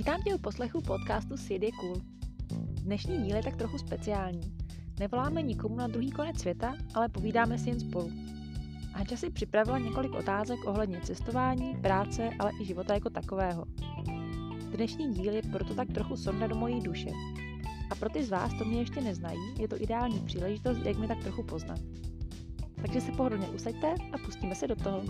Vítám 0.00 0.22
tě 0.22 0.34
u 0.34 0.38
poslechu 0.38 0.80
podcastu 0.80 1.36
Sid 1.36 1.62
je 1.62 1.70
cool. 1.72 1.96
Dnešní 2.82 3.22
díl 3.22 3.36
je 3.36 3.42
tak 3.42 3.56
trochu 3.56 3.78
speciální. 3.78 4.56
Nevoláme 5.00 5.42
nikomu 5.42 5.76
na 5.76 5.86
druhý 5.86 6.10
konec 6.10 6.40
světa, 6.40 6.74
ale 6.94 7.08
povídáme 7.08 7.58
si 7.58 7.68
jen 7.68 7.80
spolu. 7.80 8.10
Hanča 8.92 9.16
si 9.16 9.30
připravila 9.30 9.78
několik 9.78 10.12
otázek 10.12 10.58
ohledně 10.66 11.00
cestování, 11.00 11.76
práce, 11.82 12.30
ale 12.38 12.50
i 12.60 12.64
života 12.64 12.94
jako 12.94 13.10
takového. 13.10 13.64
Dnešní 14.76 15.14
díl 15.14 15.34
je 15.34 15.42
proto 15.42 15.74
tak 15.74 15.88
trochu 15.92 16.16
sonda 16.16 16.46
do 16.46 16.54
mojí 16.54 16.80
duše. 16.80 17.10
A 17.90 17.94
pro 17.94 18.08
ty 18.08 18.24
z 18.24 18.30
vás, 18.30 18.54
to 18.58 18.64
mě 18.64 18.78
ještě 18.78 19.00
neznají, 19.00 19.40
je 19.58 19.68
to 19.68 19.82
ideální 19.82 20.20
příležitost, 20.20 20.78
jak 20.84 20.98
mi 20.98 21.08
tak 21.08 21.22
trochu 21.22 21.42
poznat. 21.42 21.80
Takže 22.82 23.00
se 23.00 23.12
pohodlně 23.12 23.48
usaďte 23.48 23.94
a 24.12 24.18
pustíme 24.24 24.54
se 24.54 24.66
do 24.66 24.76
toho. 24.76 25.02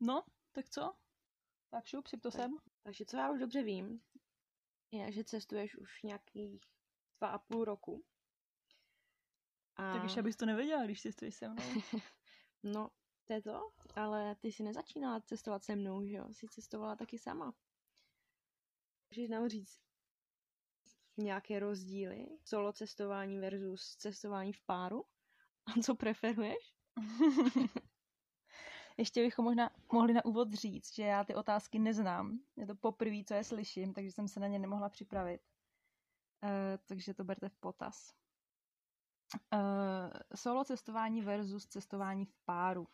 No, 0.00 0.22
tak 0.52 0.68
co? 0.68 0.94
Tak 1.70 1.86
šup, 1.86 2.06
si 2.06 2.18
to 2.18 2.30
sem. 2.30 2.56
Takže 2.82 3.04
co 3.04 3.16
já 3.16 3.30
už 3.30 3.40
dobře 3.40 3.62
vím, 3.62 4.00
je, 4.90 5.12
že 5.12 5.24
cestuješ 5.24 5.76
už 5.76 6.02
nějakých 6.02 6.60
dva 7.18 7.28
a 7.28 7.38
půl 7.38 7.64
roku. 7.64 8.04
A... 9.76 9.92
Tak 9.92 10.02
ještě 10.02 10.20
abys 10.20 10.36
to 10.36 10.46
nevěděla, 10.46 10.84
když 10.84 11.02
cestuješ 11.02 11.34
se 11.34 11.48
mnou. 11.48 11.62
no, 12.62 12.90
to 13.24 13.32
je 13.32 13.42
to, 13.42 13.72
ale 13.94 14.34
ty 14.34 14.52
jsi 14.52 14.62
nezačínala 14.62 15.20
cestovat 15.20 15.64
se 15.64 15.76
mnou, 15.76 16.06
že 16.06 16.16
jo? 16.16 16.28
Jsi 16.32 16.48
cestovala 16.48 16.96
taky 16.96 17.18
sama. 17.18 17.54
Můžeš 19.10 19.28
nám 19.28 19.48
říct 19.48 19.80
nějaké 21.16 21.58
rozdíly? 21.58 22.26
Solo 22.44 22.72
cestování 22.72 23.38
versus 23.38 23.96
cestování 23.96 24.52
v 24.52 24.60
páru? 24.60 25.04
A 25.66 25.82
co 25.82 25.94
preferuješ? 25.94 26.74
Ještě 28.98 29.22
bychom 29.22 29.44
možná 29.44 29.70
mohli 29.92 30.12
na 30.12 30.24
úvod 30.24 30.52
říct, 30.52 30.94
že 30.94 31.02
já 31.02 31.24
ty 31.24 31.34
otázky 31.34 31.78
neznám. 31.78 32.38
Je 32.56 32.66
to 32.66 32.74
poprvé, 32.74 33.24
co 33.24 33.34
je 33.34 33.44
slyším, 33.44 33.94
takže 33.94 34.12
jsem 34.12 34.28
se 34.28 34.40
na 34.40 34.46
ně 34.46 34.58
nemohla 34.58 34.88
připravit. 34.88 35.40
Uh, 36.42 36.50
takže 36.86 37.14
to 37.14 37.24
berte 37.24 37.48
v 37.48 37.56
potaz. 37.56 38.14
Uh, 39.52 39.60
solo 40.34 40.64
cestování 40.64 41.22
versus 41.22 41.66
cestování 41.66 42.24
v 42.24 42.34
páru. 42.44 42.88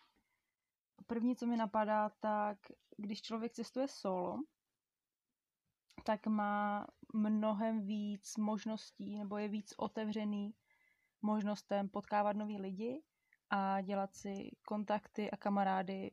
První, 1.06 1.36
co 1.36 1.46
mi 1.46 1.56
napadá, 1.56 2.08
tak 2.08 2.58
když 2.96 3.22
člověk 3.22 3.52
cestuje 3.52 3.88
solo, 3.88 4.42
tak 6.04 6.26
má 6.26 6.86
mnohem 7.14 7.86
víc 7.86 8.36
možností 8.36 9.18
nebo 9.18 9.36
je 9.36 9.48
víc 9.48 9.74
otevřený 9.76 10.54
možnostem 11.22 11.88
potkávat 11.88 12.36
nový 12.36 12.58
lidi 12.58 13.02
a 13.56 13.80
dělat 13.80 14.14
si 14.14 14.50
kontakty 14.66 15.30
a 15.30 15.36
kamarády 15.36 16.10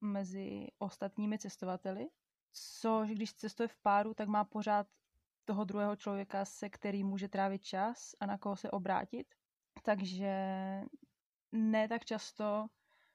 mezi 0.00 0.66
ostatními 0.78 1.38
cestovateli. 1.38 2.08
Což 2.52 3.10
když 3.10 3.34
cestuje 3.34 3.68
v 3.68 3.76
páru, 3.76 4.14
tak 4.14 4.28
má 4.28 4.44
pořád 4.44 4.86
toho 5.44 5.64
druhého 5.64 5.96
člověka, 5.96 6.44
se 6.44 6.68
který 6.70 7.04
může 7.04 7.28
trávit 7.28 7.64
čas 7.64 8.14
a 8.20 8.26
na 8.26 8.38
koho 8.38 8.56
se 8.56 8.70
obrátit. 8.70 9.34
Takže 9.82 10.34
ne 11.52 11.88
tak 11.88 12.04
často 12.04 12.66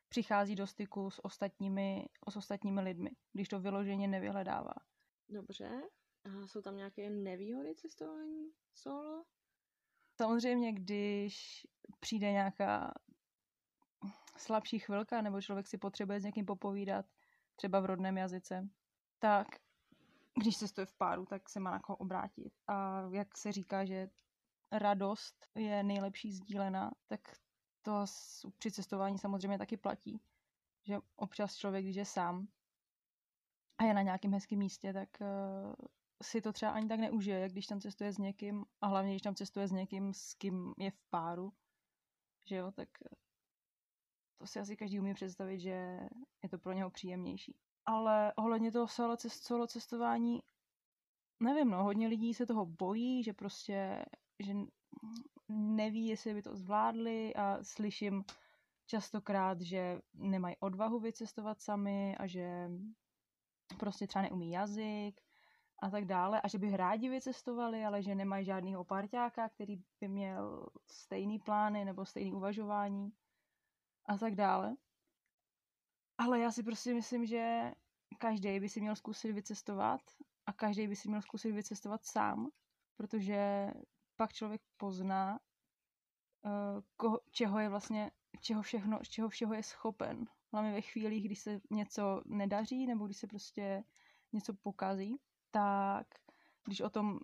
přichází 0.09 0.55
do 0.55 0.67
styku 0.67 1.09
s 1.09 1.25
ostatními, 1.25 2.05
s 2.29 2.35
ostatními 2.35 2.81
lidmi, 2.81 3.09
když 3.33 3.47
to 3.47 3.59
vyloženě 3.59 4.07
nevyhledává. 4.07 4.73
Dobře. 5.29 5.81
A 6.25 6.47
jsou 6.47 6.61
tam 6.61 6.77
nějaké 6.77 7.09
nevýhody 7.09 7.75
cestování 7.75 8.51
solo? 8.73 9.23
Samozřejmě, 10.17 10.73
když 10.73 11.67
přijde 11.99 12.31
nějaká 12.31 12.93
slabší 14.37 14.79
chvilka, 14.79 15.21
nebo 15.21 15.41
člověk 15.41 15.67
si 15.67 15.77
potřebuje 15.77 16.19
s 16.19 16.23
někým 16.23 16.45
popovídat, 16.45 17.05
třeba 17.55 17.79
v 17.79 17.85
rodném 17.85 18.17
jazyce, 18.17 18.69
tak 19.19 19.47
když 20.41 20.57
se 20.57 20.67
stojí 20.67 20.87
v 20.87 20.93
páru, 20.93 21.25
tak 21.25 21.49
se 21.49 21.59
má 21.59 21.71
na 21.71 21.79
koho 21.79 21.97
obrátit. 21.97 22.53
A 22.67 23.01
jak 23.11 23.37
se 23.37 23.51
říká, 23.51 23.85
že 23.85 24.09
radost 24.71 25.47
je 25.55 25.83
nejlepší 25.83 26.31
sdílená, 26.31 26.91
tak 27.07 27.19
to 27.81 28.05
při 28.57 28.71
cestování 28.71 29.17
samozřejmě 29.19 29.57
taky 29.57 29.77
platí. 29.77 30.21
Že 30.83 30.97
občas 31.15 31.55
člověk, 31.55 31.83
když 31.83 31.95
je 31.95 32.05
sám 32.05 32.47
a 33.77 33.83
je 33.83 33.93
na 33.93 34.01
nějakém 34.01 34.33
hezkém 34.33 34.59
místě, 34.59 34.93
tak 34.93 35.09
uh, 35.21 35.73
si 36.23 36.41
to 36.41 36.53
třeba 36.53 36.71
ani 36.71 36.87
tak 36.87 36.99
neužije, 36.99 37.39
jak 37.39 37.51
když 37.51 37.67
tam 37.67 37.81
cestuje 37.81 38.13
s 38.13 38.17
někým 38.17 38.65
a 38.81 38.87
hlavně, 38.87 39.11
když 39.11 39.21
tam 39.21 39.35
cestuje 39.35 39.67
s 39.67 39.71
někým, 39.71 40.13
s 40.13 40.33
kým 40.33 40.73
je 40.77 40.91
v 40.91 40.99
páru, 41.09 41.53
že 42.45 42.55
jo, 42.55 42.71
tak 42.71 42.89
to 44.43 44.47
si 44.47 44.59
asi 44.59 44.77
každý 44.77 44.99
umí 44.99 45.13
představit, 45.13 45.59
že 45.59 45.99
je 46.43 46.49
to 46.49 46.59
pro 46.59 46.73
něho 46.73 46.89
příjemnější. 46.89 47.55
Ale 47.85 48.33
ohledně 48.33 48.71
toho 48.71 48.87
solo, 48.87 49.17
cest, 49.17 49.43
solo 49.43 49.67
cestování, 49.67 50.39
nevím, 51.39 51.69
no, 51.69 51.83
hodně 51.83 52.07
lidí 52.07 52.33
se 52.33 52.45
toho 52.45 52.65
bojí, 52.65 53.23
že 53.23 53.33
prostě, 53.33 54.05
že 54.39 54.53
neví, 55.49 56.07
jestli 56.07 56.33
by 56.33 56.41
to 56.41 56.55
zvládli 56.55 57.35
a 57.35 57.63
slyším 57.63 58.23
častokrát, 58.85 59.61
že 59.61 60.01
nemají 60.13 60.55
odvahu 60.59 60.99
vycestovat 60.99 61.61
sami 61.61 62.17
a 62.17 62.27
že 62.27 62.69
prostě 63.79 64.07
třeba 64.07 64.21
neumí 64.23 64.51
jazyk 64.51 65.21
a 65.81 65.89
tak 65.89 66.05
dále 66.05 66.41
a 66.41 66.47
že 66.47 66.57
by 66.57 66.77
rádi 66.77 67.09
vycestovali, 67.09 67.85
ale 67.85 68.03
že 68.03 68.15
nemají 68.15 68.45
žádného 68.45 68.83
parťáka, 68.83 69.49
který 69.49 69.75
by 69.99 70.07
měl 70.07 70.67
stejný 70.87 71.39
plány 71.39 71.85
nebo 71.85 72.05
stejný 72.05 72.33
uvažování 72.33 73.13
a 74.05 74.17
tak 74.17 74.35
dále. 74.35 74.75
Ale 76.17 76.39
já 76.39 76.51
si 76.51 76.63
prostě 76.63 76.93
myslím, 76.93 77.25
že 77.25 77.71
každý 78.17 78.59
by 78.59 78.69
si 78.69 78.81
měl 78.81 78.95
zkusit 78.95 79.31
vycestovat 79.31 80.01
a 80.45 80.53
každý 80.53 80.87
by 80.87 80.95
si 80.95 81.09
měl 81.09 81.21
zkusit 81.21 81.51
vycestovat 81.51 82.05
sám, 82.05 82.49
protože 82.95 83.71
pak 84.15 84.33
člověk 84.33 84.61
pozná, 84.77 85.39
uh, 86.45 86.81
koho, 86.97 87.19
čeho 87.31 87.59
je 87.59 87.69
vlastně, 87.69 88.11
čeho 88.41 88.61
všechno, 88.61 88.99
čeho 89.09 89.29
všeho 89.29 89.53
je 89.53 89.63
schopen. 89.63 90.25
Hlavně 90.51 90.71
ve 90.71 90.81
chvílích, 90.81 91.25
kdy 91.25 91.35
se 91.35 91.61
něco 91.71 92.21
nedaří 92.25 92.85
nebo 92.87 93.05
když 93.05 93.17
se 93.17 93.27
prostě 93.27 93.83
něco 94.33 94.53
pokazí, 94.53 95.19
tak 95.51 96.07
když 96.65 96.81
o 96.81 96.89
tom 96.89 97.19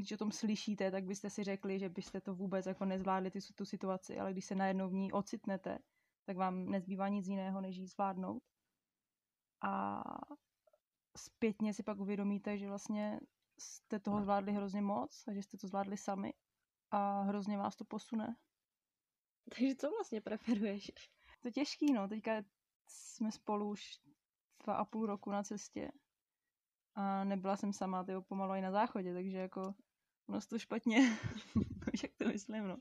když 0.00 0.12
o 0.12 0.16
tom 0.16 0.32
slyšíte, 0.32 0.90
tak 0.90 1.04
byste 1.04 1.30
si 1.30 1.44
řekli, 1.44 1.78
že 1.78 1.88
byste 1.88 2.20
to 2.20 2.34
vůbec 2.34 2.66
jako 2.66 2.84
nezvládli 2.84 3.30
ty, 3.30 3.38
tu 3.54 3.64
situaci, 3.64 4.18
ale 4.18 4.32
když 4.32 4.44
se 4.44 4.54
najednou 4.54 4.88
v 4.88 4.92
ní 4.92 5.12
ocitnete, 5.12 5.78
tak 6.30 6.36
vám 6.36 6.70
nezbývá 6.70 7.08
nic 7.08 7.26
jiného, 7.26 7.60
než 7.60 7.76
ji 7.76 7.86
zvládnout. 7.86 8.42
A 9.62 10.02
zpětně 11.16 11.74
si 11.74 11.82
pak 11.82 11.98
uvědomíte, 11.98 12.58
že 12.58 12.68
vlastně 12.68 13.20
jste 13.58 14.00
toho 14.00 14.22
zvládli 14.22 14.52
hrozně 14.52 14.82
moc 14.82 15.24
a 15.28 15.32
že 15.32 15.42
jste 15.42 15.58
to 15.58 15.68
zvládli 15.68 15.96
sami 15.96 16.34
a 16.90 17.22
hrozně 17.22 17.58
vás 17.58 17.76
to 17.76 17.84
posune. 17.84 18.36
Takže 19.56 19.74
co 19.74 19.90
vlastně 19.90 20.20
preferuješ? 20.20 20.90
To 21.40 21.48
je 21.48 21.52
těžký, 21.52 21.92
no. 21.92 22.08
Teďka 22.08 22.42
jsme 22.86 23.32
spolu 23.32 23.70
už 23.70 24.00
dva 24.64 24.74
a 24.74 24.84
půl 24.84 25.06
roku 25.06 25.30
na 25.30 25.42
cestě 25.42 25.92
a 26.94 27.24
nebyla 27.24 27.56
jsem 27.56 27.72
sama, 27.72 28.04
ty 28.04 28.12
pomalu 28.28 28.54
i 28.54 28.60
na 28.60 28.70
záchodě, 28.70 29.14
takže 29.14 29.38
jako 29.38 29.74
ono 30.28 30.40
to 30.40 30.58
špatně, 30.58 31.18
jak 32.02 32.12
to 32.18 32.24
myslím, 32.24 32.68
no. 32.68 32.76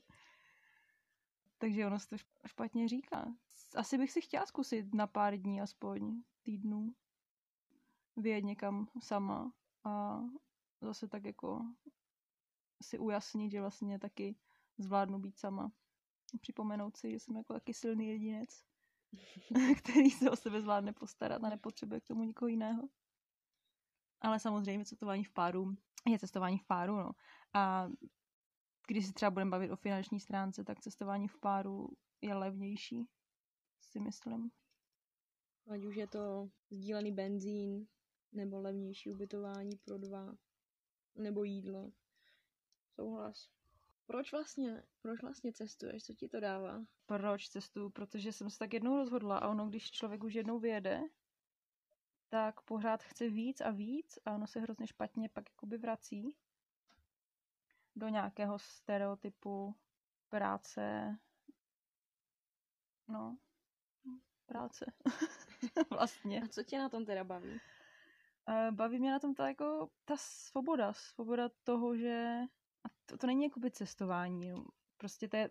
Takže 1.59 1.87
ono 1.87 1.99
se 1.99 2.07
to 2.07 2.17
špatně 2.47 2.87
říká. 2.87 3.33
Asi 3.75 3.97
bych 3.97 4.11
si 4.11 4.21
chtěla 4.21 4.45
zkusit 4.45 4.93
na 4.93 5.07
pár 5.07 5.37
dní 5.37 5.61
aspoň, 5.61 6.23
týdnů, 6.43 6.95
vyjet 8.17 8.43
někam 8.43 8.87
sama 8.99 9.53
a 9.83 10.21
zase 10.81 11.07
tak 11.07 11.25
jako 11.25 11.65
si 12.81 12.99
ujasnit, 12.99 13.51
že 13.51 13.61
vlastně 13.61 13.99
taky 13.99 14.35
zvládnu 14.77 15.19
být 15.19 15.37
sama. 15.37 15.71
Připomenout 16.41 16.97
si, 16.97 17.11
že 17.11 17.19
jsem 17.19 17.35
jako 17.35 17.53
taky 17.53 17.73
silný 17.73 18.07
jedinec, 18.07 18.63
který 19.77 20.11
se 20.11 20.31
o 20.31 20.35
sebe 20.35 20.61
zvládne 20.61 20.93
postarat 20.93 21.43
a 21.43 21.49
nepotřebuje 21.49 21.99
k 22.01 22.07
tomu 22.07 22.23
nikoho 22.23 22.49
jiného. 22.49 22.89
Ale 24.21 24.39
samozřejmě 24.39 24.85
cestování 24.85 25.23
v 25.23 25.31
páru 25.31 25.75
je 26.07 26.19
cestování 26.19 26.57
v 26.57 26.65
páru, 26.65 26.95
no. 26.95 27.11
A 27.53 27.89
když 28.89 29.07
se 29.07 29.13
třeba 29.13 29.31
budeme 29.31 29.51
bavit 29.51 29.71
o 29.71 29.75
finanční 29.75 30.19
stránce, 30.19 30.63
tak 30.63 30.79
cestování 30.79 31.27
v 31.27 31.37
páru 31.37 31.89
je 32.21 32.33
levnější, 32.33 33.07
si 33.81 33.99
myslím. 33.99 34.51
Ať 35.67 35.85
už 35.85 35.95
je 35.95 36.07
to 36.07 36.49
sdílený 36.69 37.11
benzín, 37.11 37.87
nebo 38.31 38.61
levnější 38.61 39.09
ubytování 39.09 39.77
pro 39.85 39.97
dva, 39.97 40.35
nebo 41.15 41.43
jídlo. 41.43 41.91
Souhlas. 42.95 43.49
Proč 44.05 44.31
vlastně, 44.31 44.83
proč 45.01 45.21
vlastně 45.21 45.53
cestuješ? 45.53 46.03
Co 46.03 46.13
ti 46.13 46.27
to 46.27 46.39
dává? 46.39 46.85
Proč 47.05 47.49
cestuju? 47.49 47.89
Protože 47.89 48.33
jsem 48.33 48.49
se 48.49 48.59
tak 48.59 48.73
jednou 48.73 48.95
rozhodla 48.95 49.37
a 49.37 49.49
ono, 49.49 49.67
když 49.67 49.91
člověk 49.91 50.23
už 50.23 50.33
jednou 50.33 50.59
vyjede, 50.59 51.01
tak 52.29 52.61
pořád 52.61 53.03
chce 53.03 53.29
víc 53.29 53.61
a 53.61 53.71
víc 53.71 54.19
a 54.25 54.35
ono 54.35 54.47
se 54.47 54.59
hrozně 54.59 54.87
špatně 54.87 55.29
pak 55.29 55.49
jakoby 55.49 55.77
vrací 55.77 56.35
do 57.95 58.07
nějakého 58.07 58.59
stereotypu 58.59 59.75
práce. 60.29 61.17
No, 63.07 63.37
práce. 64.45 64.85
vlastně. 65.89 66.41
A 66.41 66.47
co 66.47 66.63
tě 66.63 66.77
na 66.77 66.89
tom 66.89 67.05
teda 67.05 67.23
baví? 67.23 67.59
Uh, 68.49 68.75
baví 68.75 68.99
mě 68.99 69.11
na 69.11 69.19
tom 69.19 69.35
ta, 69.35 69.47
jako, 69.47 69.89
ta 70.05 70.17
svoboda. 70.17 70.93
Svoboda 70.93 71.49
toho, 71.63 71.97
že 71.97 72.39
a 72.83 72.89
to, 73.05 73.17
to 73.17 73.27
není 73.27 73.43
jakoby 73.43 73.71
cestování. 73.71 74.49
No. 74.49 74.65
Prostě 74.97 75.27
to 75.27 75.37
je, 75.37 75.49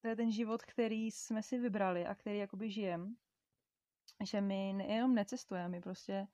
to 0.00 0.08
je 0.08 0.16
ten 0.16 0.30
život, 0.30 0.62
který 0.62 1.10
jsme 1.10 1.42
si 1.42 1.58
vybrali 1.58 2.06
a 2.06 2.14
který 2.14 2.38
jakoby 2.38 2.70
žijem. 2.70 3.16
Že 4.24 4.40
my 4.40 4.72
nejenom 4.72 5.14
necestujeme, 5.14 5.68
my 5.68 5.80
prostě 5.80 6.28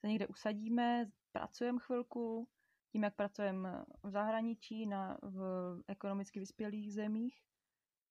se 0.00 0.08
někde 0.08 0.26
usadíme, 0.26 1.10
pracujeme 1.32 1.78
chvilku, 1.80 2.48
tím, 2.96 3.04
jak 3.04 3.14
pracujeme 3.14 3.84
v 4.02 4.10
zahraničí, 4.10 4.86
na, 4.86 5.18
v 5.22 5.40
ekonomicky 5.88 6.40
vyspělých 6.40 6.92
zemích, 6.92 7.42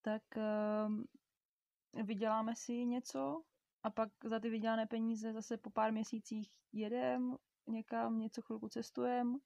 tak 0.02 0.24
uh, 0.38 2.04
vyděláme 2.06 2.56
si 2.56 2.86
něco 2.86 3.44
a 3.84 3.90
pak 3.90 4.10
za 4.24 4.40
ty 4.40 4.50
vydělané 4.50 4.86
peníze 4.86 5.34
zase 5.34 5.58
po 5.58 5.70
pár 5.70 5.92
měsících 5.92 6.52
jedem 6.74 7.38
někam, 7.68 8.20
něco 8.20 8.42
chvilku 8.42 8.70
cestujeme 8.70 9.38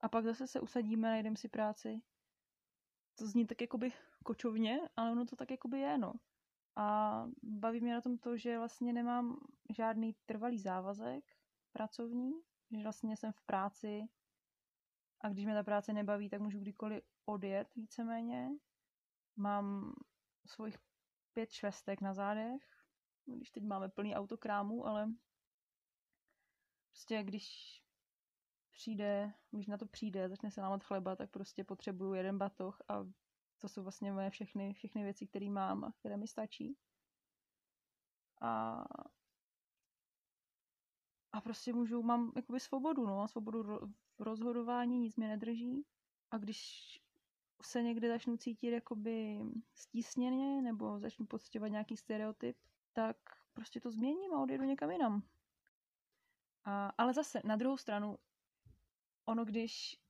a 0.00 0.08
pak 0.08 0.24
zase 0.24 0.46
se 0.46 0.60
usadíme, 0.60 1.08
najdeme 1.08 1.36
si 1.36 1.48
práci. 1.48 2.00
To 3.18 3.26
zní 3.26 3.46
tak 3.46 3.60
jakoby 3.60 3.92
kočovně, 4.24 4.80
ale 4.96 5.12
ono 5.12 5.24
to 5.24 5.36
tak 5.36 5.50
jakoby 5.50 5.80
je, 5.80 5.98
no. 5.98 6.12
A 6.76 7.26
baví 7.42 7.80
mě 7.80 7.94
na 7.94 8.00
tom 8.00 8.18
to, 8.18 8.36
že 8.36 8.58
vlastně 8.58 8.92
nemám 8.92 9.36
žádný 9.76 10.16
trvalý 10.26 10.58
závazek 10.58 11.24
pracovní, 11.72 12.32
že 12.70 12.82
vlastně 12.82 13.16
jsem 13.16 13.32
v 13.32 13.42
práci 13.42 14.08
a 15.24 15.28
když 15.28 15.44
mě 15.44 15.54
ta 15.54 15.62
práce 15.62 15.92
nebaví, 15.92 16.28
tak 16.28 16.40
můžu 16.40 16.60
kdykoliv 16.60 17.04
odjet 17.24 17.74
víceméně. 17.74 18.50
Mám 19.36 19.94
svých 20.46 20.78
pět 21.32 21.50
švestek 21.52 22.00
na 22.00 22.14
zádech, 22.14 22.62
když 23.26 23.50
teď 23.50 23.62
máme 23.64 23.88
plný 23.88 24.16
autokrámů, 24.16 24.86
ale 24.86 25.12
prostě 26.90 27.22
když 27.22 27.46
přijde, 28.70 29.32
když 29.50 29.66
na 29.66 29.78
to 29.78 29.86
přijde, 29.86 30.28
začne 30.28 30.50
se 30.50 30.60
lámat 30.60 30.84
chleba, 30.84 31.16
tak 31.16 31.30
prostě 31.30 31.64
potřebuju 31.64 32.14
jeden 32.14 32.38
batoh 32.38 32.82
a 32.88 33.04
to 33.58 33.68
jsou 33.68 33.82
vlastně 33.82 34.12
moje 34.12 34.30
všechny, 34.30 34.72
všechny 34.74 35.02
věci, 35.02 35.26
které 35.26 35.50
mám 35.50 35.84
a 35.84 35.92
které 35.92 36.16
mi 36.16 36.28
stačí. 36.28 36.76
A, 38.40 38.84
a 41.34 41.40
prostě 41.40 41.72
můžu, 41.72 42.02
mám 42.02 42.32
jakoby 42.36 42.60
svobodu, 42.60 43.06
no, 43.06 43.28
svobodu 43.28 43.62
v 44.18 44.22
rozhodování, 44.22 44.98
nic 44.98 45.16
mě 45.16 45.28
nedrží. 45.28 45.84
A 46.30 46.38
když 46.38 47.00
se 47.62 47.82
někdy 47.82 48.08
začnu 48.08 48.36
cítit 48.36 48.70
jakoby 48.70 49.40
stísněně 49.74 50.62
nebo 50.62 51.00
začnu 51.00 51.26
pocitovat 51.26 51.70
nějaký 51.70 51.96
stereotyp, 51.96 52.56
tak 52.92 53.16
prostě 53.54 53.80
to 53.80 53.90
změním 53.90 54.34
a 54.34 54.42
odjedu 54.42 54.64
někam 54.64 54.90
jinam. 54.90 55.22
A, 56.64 56.92
ale 56.98 57.14
zase, 57.14 57.40
na 57.44 57.56
druhou 57.56 57.76
stranu, 57.76 58.18
ono, 59.24 59.44
když 59.44 60.00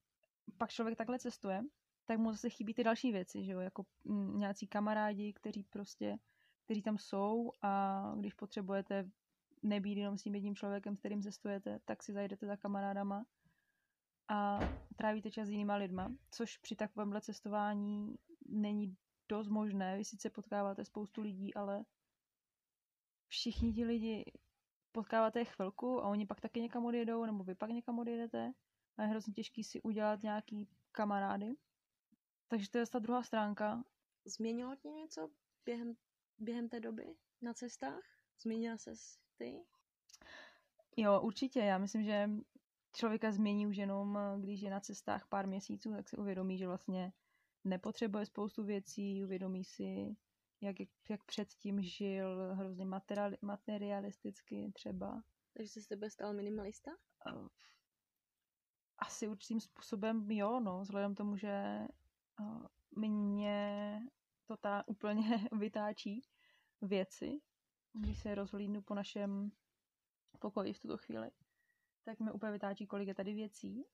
pak 0.59 0.71
člověk 0.71 0.99
takhle 0.99 1.19
cestuje, 1.19 1.63
tak 2.05 2.19
mu 2.19 2.33
zase 2.33 2.51
chybí 2.51 2.75
ty 2.75 2.85
další 2.85 3.13
věci, 3.13 3.45
že 3.45 3.53
jo, 3.53 3.61
jako 3.61 3.87
mm, 4.05 4.39
nějací 4.39 4.67
kamarádi, 4.67 5.33
kteří 5.33 5.63
prostě, 5.63 6.19
kteří 6.65 6.83
tam 6.83 6.99
jsou 6.99 7.53
a 7.63 8.13
když 8.17 8.35
potřebujete 8.35 9.11
nebýt 9.65 9.99
jenom 9.99 10.19
s 10.19 10.23
tím 10.23 10.35
jedním 10.35 10.57
člověkem, 10.57 10.97
s 10.97 10.99
kterým 10.99 11.23
cestujete, 11.23 11.81
tak 11.85 12.03
si 12.03 12.13
zajdete 12.13 12.47
za 12.47 12.57
kamarádama 12.57 13.27
a 14.29 14.61
trávíte 14.97 15.31
čas 15.31 15.49
s 15.49 15.51
jinýma 15.51 15.77
lidma, 15.77 16.13
což 16.31 16.59
při 16.59 16.77
takovémhle 16.77 17.21
cestování 17.21 18.15
není 18.47 18.97
dost 19.29 19.49
možné. 19.49 19.97
Vy 19.97 20.05
sice 20.05 20.31
potkáváte 20.31 20.85
spoustu 20.85 21.21
lidí, 21.21 21.55
ale 21.55 21.85
všichni 23.29 23.73
ti 23.73 23.85
lidi 23.85 24.25
potkáváte 24.93 25.39
je 25.39 25.45
chvilku 25.45 26.01
a 26.01 26.09
oni 26.09 26.27
pak 26.27 26.41
taky 26.41 26.61
někam 26.61 26.85
odjedou, 26.85 27.25
nebo 27.25 27.45
vy 27.45 27.55
pak 27.55 27.71
někam 27.71 27.99
odjedete 27.99 28.53
a 28.97 29.03
je 29.03 29.09
hrozně 29.09 29.33
těžký 29.33 29.65
si 29.65 29.83
udělat 29.83 30.23
nějaký 30.23 30.69
kamarády. 30.93 31.55
Takže 32.49 32.71
to 32.71 32.79
je 32.79 32.87
ta 32.87 32.99
druhá 32.99 33.23
stránka. 33.23 33.85
Změnilo 34.25 34.77
tě 34.77 34.89
něco 34.89 35.31
během, 35.65 35.95
během 36.39 36.69
té 36.69 36.81
doby 36.81 37.17
na 37.43 37.55
cestách? 37.55 38.03
Změnila 38.43 38.79
se 38.79 38.97
ty? 39.37 39.65
Jo, 40.97 41.21
určitě. 41.21 41.61
Já 41.61 41.79
myslím, 41.79 42.05
že 42.05 42.31
člověka 42.95 43.33
změní 43.33 43.67
už 43.67 43.77
jenom, 43.77 44.19
když 44.41 44.61
je 44.61 44.71
na 44.71 44.81
cestách 44.81 45.27
pár 45.29 45.47
měsíců, 45.47 45.93
tak 45.93 46.09
si 46.09 46.17
uvědomí, 46.17 46.59
že 46.59 46.67
vlastně 46.67 47.13
nepotřebuje 47.65 48.27
spoustu 48.27 48.65
věcí, 48.65 49.25
uvědomí 49.25 49.65
si, 49.65 50.17
jak, 50.61 50.77
jak 51.09 51.25
předtím 51.25 51.83
žil, 51.83 52.55
hrozně 52.55 52.85
materiali, 52.85 53.37
materialisticky 53.43 54.73
třeba. 54.75 55.23
Takže 55.53 55.73
jsi 55.73 55.83
z 55.83 55.87
tebe 55.87 56.11
stal 56.11 56.35
minimalista? 56.35 56.91
Asi 58.99 59.29
určitým 59.29 59.61
způsobem 59.61 60.31
jo, 60.31 60.61
no, 60.61 60.81
vzhledem 60.81 61.15
tomu, 61.15 61.37
že 61.37 61.87
mě 62.97 64.01
to 64.47 64.57
ta 64.57 64.85
úplně 64.87 65.23
vytáčí 65.59 66.23
věci, 66.83 67.41
když 67.95 68.19
se 68.19 68.35
rozhlídnu 68.35 68.83
po 68.83 68.95
našem 68.95 69.53
pokoji 70.39 70.73
v 70.73 70.81
tuto 70.81 70.97
chvíli, 70.97 71.31
tak 72.05 72.21
mi 72.21 72.33
úplně 72.33 72.53
vytáčí, 72.53 72.87
kolik 72.87 73.09
je 73.09 73.15
tady 73.15 73.35
věcí. 73.35 73.85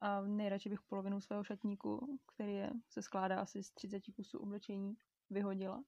A 0.00 0.20
nejradši 0.20 0.68
bych 0.68 0.82
polovinu 0.82 1.20
svého 1.20 1.44
šatníku, 1.44 2.20
který 2.26 2.54
je, 2.54 2.70
se 2.88 3.02
skládá 3.02 3.40
asi 3.40 3.62
z 3.62 3.70
30 3.70 4.02
kusů 4.16 4.38
oblečení, 4.38 4.96
vyhodila. 5.30 5.84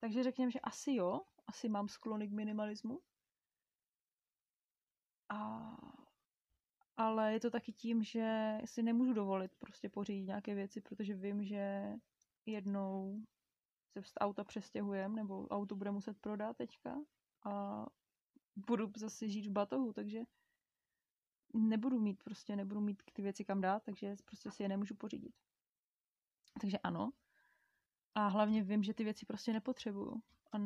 Takže 0.00 0.22
řekněme, 0.22 0.50
že 0.50 0.60
asi 0.60 0.94
jo, 0.94 1.20
asi 1.46 1.68
mám 1.68 1.88
sklony 1.88 2.28
k 2.28 2.32
minimalismu. 2.32 3.00
A, 5.28 5.76
ale 6.96 7.32
je 7.32 7.40
to 7.40 7.50
taky 7.50 7.72
tím, 7.72 8.04
že 8.04 8.58
si 8.64 8.82
nemůžu 8.82 9.12
dovolit 9.12 9.54
prostě 9.58 9.88
pořídit 9.88 10.26
nějaké 10.26 10.54
věci, 10.54 10.80
protože 10.80 11.14
vím, 11.14 11.44
že 11.44 11.92
jednou 12.46 13.22
se 13.92 14.02
z 14.02 14.12
auta 14.20 14.44
přestěhujem, 14.44 15.14
nebo 15.14 15.48
auto 15.48 15.76
bude 15.76 15.90
muset 15.90 16.18
prodat 16.20 16.56
teďka 16.56 16.96
a 17.44 17.86
budu 18.56 18.92
zase 18.96 19.28
žít 19.28 19.46
v 19.46 19.52
batohu, 19.52 19.92
takže 19.92 20.20
nebudu 21.54 22.00
mít 22.00 22.22
prostě, 22.24 22.56
nebudu 22.56 22.80
mít 22.80 23.02
ty 23.12 23.22
věci 23.22 23.44
kam 23.44 23.60
dát, 23.60 23.82
takže 23.82 24.16
prostě 24.24 24.50
si 24.50 24.62
je 24.62 24.68
nemůžu 24.68 24.94
pořídit. 24.94 25.34
Takže 26.60 26.78
ano, 26.78 27.12
a 28.14 28.26
hlavně 28.28 28.62
vím, 28.62 28.82
že 28.82 28.94
ty 28.94 29.04
věci 29.04 29.26
prostě 29.26 29.52
nepotřebuju. 29.52 30.22
A 30.52 30.58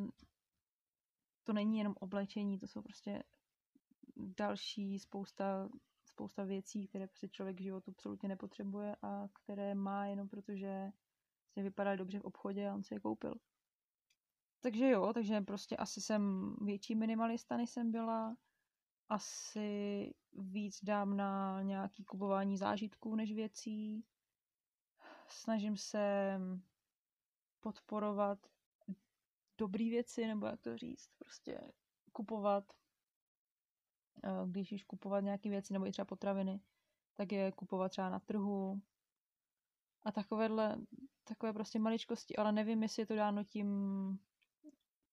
to 1.45 1.53
není 1.53 1.79
jenom 1.79 1.95
oblečení, 2.01 2.59
to 2.59 2.67
jsou 2.67 2.83
prostě 2.83 3.23
další 4.17 4.99
spousta, 4.99 5.69
spousta 6.05 6.45
věcí, 6.45 6.87
které 6.87 7.07
prostě 7.07 7.29
člověk 7.29 7.57
v 7.57 7.63
životu 7.63 7.91
absolutně 7.91 8.29
nepotřebuje 8.29 8.97
a 9.03 9.29
které 9.33 9.75
má 9.75 10.07
jenom 10.07 10.29
protože 10.29 10.93
se 11.57 11.63
vypadaly 11.63 11.97
dobře 11.97 12.19
v 12.19 12.25
obchodě 12.25 12.69
a 12.69 12.75
on 12.75 12.83
si 12.83 12.95
je 12.95 13.01
koupil. 13.01 13.35
Takže 14.61 14.91
jo, 14.91 15.13
takže 15.13 15.41
prostě 15.41 15.77
asi 15.77 16.01
jsem 16.01 16.55
větší 16.61 16.95
minimalista, 16.95 17.57
než 17.57 17.71
jsem 17.71 17.93
byla. 17.93 18.37
Asi 19.09 20.15
víc 20.33 20.85
dám 20.85 21.17
na 21.17 21.63
nějaký 21.63 22.05
kupování 22.05 22.57
zážitků 22.57 23.15
než 23.15 23.33
věcí. 23.33 24.05
Snažím 25.29 25.77
se 25.77 26.39
podporovat 27.61 28.39
dobré 29.59 29.85
věci, 29.85 30.27
nebo 30.27 30.47
jak 30.47 30.61
to 30.61 30.77
říct, 30.77 31.11
prostě 31.19 31.61
kupovat, 32.13 32.73
eh, 34.25 34.31
když 34.47 34.73
již 34.73 34.85
kupovat 34.85 35.25
nějaké 35.25 35.51
věci, 35.51 35.73
nebo 35.73 35.87
i 35.87 35.93
třeba 35.93 36.05
potraviny, 36.05 36.61
tak 37.15 37.33
je 37.33 37.53
kupovat 37.53 37.91
třeba 37.91 38.09
na 38.09 38.21
trhu 38.21 38.83
a 40.07 40.13
takovéhle, 40.13 40.77
takové 41.25 41.53
prostě 41.53 41.79
maličkosti, 41.79 42.37
ale 42.37 42.53
nevím, 42.53 42.83
jestli 42.83 43.03
je 43.03 43.07
to 43.07 43.17
dáno 43.17 43.45
tím 43.45 43.69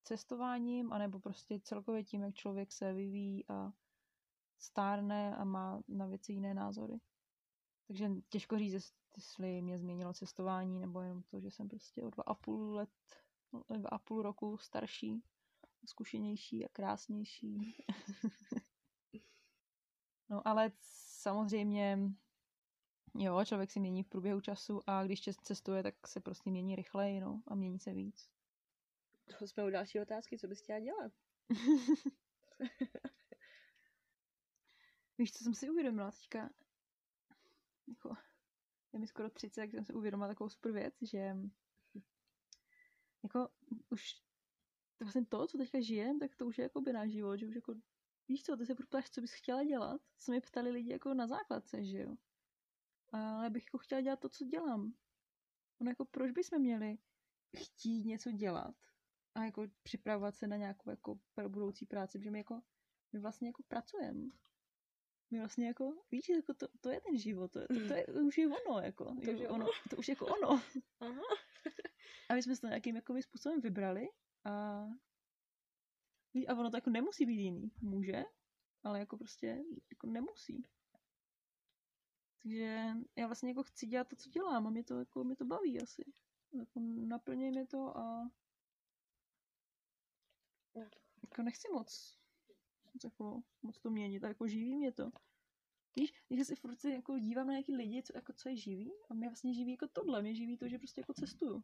cestováním, 0.04 0.94
anebo 0.94 1.20
prostě 1.20 1.60
celkově 1.60 2.04
tím, 2.04 2.24
jak 2.24 2.36
člověk 2.36 2.72
se 2.72 2.94
vyvíjí 2.94 3.50
a 3.50 3.74
stárne 4.60 5.36
a 5.36 5.44
má 5.44 5.82
na 5.88 6.06
věci 6.06 6.34
jiné 6.34 6.54
názory. 6.54 7.00
Takže 7.88 8.10
těžko 8.30 8.58
říct, 8.58 8.94
jestli 9.18 9.62
mě 9.62 9.80
změnilo 9.80 10.14
cestování, 10.14 10.80
nebo 10.80 11.02
jenom 11.02 11.24
to, 11.24 11.40
že 11.40 11.52
jsem 11.52 11.68
prostě 11.68 12.04
o 12.04 12.10
dva 12.10 12.24
a 12.24 12.34
půl 12.34 12.74
let, 12.74 12.90
o 13.70 13.78
dva 13.78 13.90
a 13.90 13.98
půl 13.98 14.22
roku 14.22 14.58
starší, 14.58 15.24
zkušenější 15.86 16.66
a 16.66 16.70
krásnější. 16.70 17.86
no 20.30 20.48
ale 20.48 20.72
samozřejmě, 21.20 22.00
jo, 23.16 23.46
člověk 23.46 23.72
si 23.72 23.80
mění 23.80 24.04
v 24.04 24.08
průběhu 24.08 24.42
času 24.42 24.82
a 24.88 25.04
když 25.04 25.22
cestuje, 25.22 25.84
tak 25.84 26.08
se 26.08 26.20
prostě 26.20 26.50
mění 26.50 26.76
rychleji, 26.76 27.20
no, 27.20 27.44
a 27.48 27.56
mění 27.56 27.80
se 27.80 27.94
víc. 27.94 28.30
To 29.40 29.48
jsme 29.48 29.66
u 29.66 29.70
další 29.70 30.00
otázky, 30.00 30.38
co 30.38 30.48
bys 30.48 30.62
chtěla 30.62 30.80
dělat? 30.80 31.12
Víš, 35.18 35.32
co 35.32 35.44
jsem 35.44 35.54
si 35.54 35.70
uvědomila 35.70 36.12
teďka? 36.12 36.50
Jako, 37.88 38.16
je 38.94 39.00
mi 39.00 39.08
skoro 39.08 39.30
30, 39.30 39.62
tak 39.62 39.72
jsem 39.72 39.86
si 39.86 39.94
uvědomila 39.94 40.28
takovou 40.28 40.50
super 40.50 40.72
věc, 40.72 40.94
že 41.02 41.36
jako 43.24 43.50
už 43.90 44.24
vlastně 45.00 45.26
to, 45.26 45.48
co 45.48 45.58
teďka 45.58 45.82
žijem, 45.82 46.20
tak 46.20 46.36
to 46.36 46.46
už 46.46 46.58
je 46.58 46.64
jako 46.64 46.82
by 46.82 46.94
náš 46.94 47.12
život, 47.12 47.38
že 47.38 47.48
už 47.48 47.56
jako, 47.56 47.76
víš 48.28 48.44
co, 48.44 48.58
ty 48.58 48.66
se 48.66 48.76
ptáš, 48.76 49.10
co 49.10 49.22
bys 49.22 49.34
chtěla 49.34 49.64
dělat, 49.64 50.02
co 50.18 50.32
mi 50.32 50.42
ptali 50.42 50.72
lidi 50.72 50.92
jako 50.92 51.14
na 51.14 51.28
základce, 51.28 51.84
že 51.84 51.98
jo. 51.98 52.16
Ale 53.14 53.50
bych 53.50 53.64
jako 53.64 53.78
chtěla 53.78 54.02
dělat 54.02 54.20
to, 54.20 54.30
co 54.30 54.46
dělám. 54.46 54.94
Ono 55.82 55.92
jako, 55.92 56.06
proč 56.06 56.32
bychom 56.32 56.60
měli 56.60 56.98
chtít 57.58 58.06
něco 58.06 58.32
dělat 58.32 58.76
a 59.36 59.44
jako 59.46 59.68
připravovat 59.84 60.36
se 60.36 60.48
na 60.48 60.58
nějakou 60.58 60.90
jako 60.90 61.20
budoucí 61.48 61.86
práci, 61.86 62.18
protože 62.18 62.32
my 62.32 62.38
jako, 62.38 62.62
my 63.14 63.20
vlastně 63.20 63.48
jako 63.48 63.64
pracujeme. 63.64 64.30
My 65.32 65.40
vlastně 65.40 65.68
jako, 65.68 66.04
víš, 66.12 66.30
jako 66.30 66.54
to, 66.54 66.68
to 66.82 66.90
je 66.90 67.02
ten 67.02 67.18
život, 67.18 67.52
to, 67.52 67.60
to, 67.60 67.88
to, 67.88 67.94
je, 67.94 68.06
už 68.06 68.38
je 68.38 68.48
ono, 68.48 68.80
jako, 68.80 69.16
to, 69.26 69.32
je 69.32 69.50
ono, 69.50 69.68
to 69.90 69.96
už 69.96 70.08
jako 70.08 70.26
ono. 70.26 70.62
Aha. 71.00 71.22
A 72.30 72.34
my 72.34 72.44
jsme 72.44 72.56
se 72.56 72.62
to 72.62 72.68
nějakým 72.68 72.96
jako 72.96 73.22
způsobem 73.22 73.62
vybrali 73.62 74.10
a, 74.46 74.86
a 76.48 76.54
ono 76.54 76.70
to 76.70 76.78
jako 76.78 76.90
nemusí 76.90 77.26
být 77.26 77.42
jiný. 77.42 77.72
Může, 77.82 78.24
ale 78.84 79.00
jako 79.00 79.18
prostě 79.18 79.64
jako 79.92 80.08
nemusí. 80.08 80.68
Takže 82.44 82.94
já 83.16 83.28
vlastně 83.28 83.50
jako 83.50 83.64
chci 83.64 83.88
dělat 83.88 84.08
to, 84.08 84.16
co 84.16 84.30
dělám 84.30 84.68
a 84.68 84.70
mě 84.70 84.84
to, 84.84 85.00
jako, 85.00 85.24
mě 85.24 85.36
to 85.36 85.46
baví 85.46 85.82
asi. 85.82 86.14
Jako 86.54 86.80
naplňuje 86.80 87.52
mě 87.52 87.68
to 87.68 87.98
a 87.98 88.30
jako 91.24 91.42
nechci 91.44 91.68
moc, 91.74 92.18
moc, 92.94 93.04
jako, 93.04 93.44
moc 93.62 93.80
to 93.80 93.90
měnit, 93.90 94.24
a 94.24 94.28
jako 94.28 94.48
živí 94.48 94.76
mě 94.76 94.92
to. 94.92 95.12
Víš, 95.96 96.14
když 96.28 96.48
si 96.48 96.56
furt 96.56 96.86
jako 96.86 97.20
dívám 97.20 97.48
na 97.48 97.54
nějaký 97.54 97.76
lidi, 97.76 98.04
co, 98.04 98.18
jako, 98.18 98.34
co 98.34 98.50
je 98.50 98.56
živí, 98.56 98.92
a 99.10 99.14
mě 99.14 99.30
vlastně 99.30 99.54
živí 99.54 99.72
jako 99.72 99.88
tohle, 99.88 100.22
mě 100.22 100.36
živí 100.36 100.58
to, 100.58 100.68
že 100.70 100.78
prostě 100.78 101.02
jako 101.02 101.14
cestuju. 101.14 101.64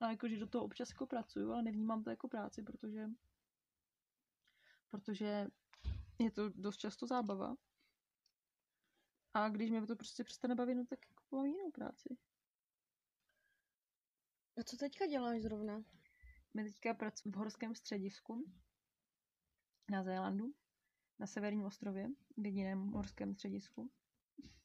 A 0.00 0.10
jako, 0.10 0.28
že 0.28 0.36
do 0.36 0.46
toho 0.46 0.64
občas 0.64 0.90
jako 0.90 1.06
pracuju, 1.06 1.52
ale 1.52 1.62
nevnímám 1.62 2.02
to 2.02 2.10
jako 2.10 2.28
práci, 2.28 2.62
protože 2.62 3.08
protože 4.90 5.46
je 6.18 6.30
to 6.30 6.48
dost 6.48 6.76
často 6.76 7.06
zábava. 7.06 7.56
A 9.36 9.48
když 9.48 9.70
mě 9.70 9.86
to 9.86 9.96
prostě 9.96 10.24
přestane 10.24 10.54
bavit, 10.54 10.74
no 10.74 10.84
tak 10.86 10.98
jako 11.08 11.36
mám 11.36 11.46
jinou 11.46 11.70
práci. 11.70 12.16
A 14.58 14.62
co 14.62 14.76
teďka 14.76 15.06
děláš 15.06 15.42
zrovna? 15.42 15.84
My 16.54 16.64
teďka 16.64 16.94
pracujeme 16.94 17.34
v 17.34 17.38
horském 17.38 17.74
středisku 17.74 18.52
na 19.90 20.02
Zélandu, 20.02 20.54
na 21.18 21.26
severním 21.26 21.64
ostrově, 21.64 22.08
v 22.36 22.46
jediném 22.46 22.86
horském 22.86 23.34
středisku, 23.34 23.90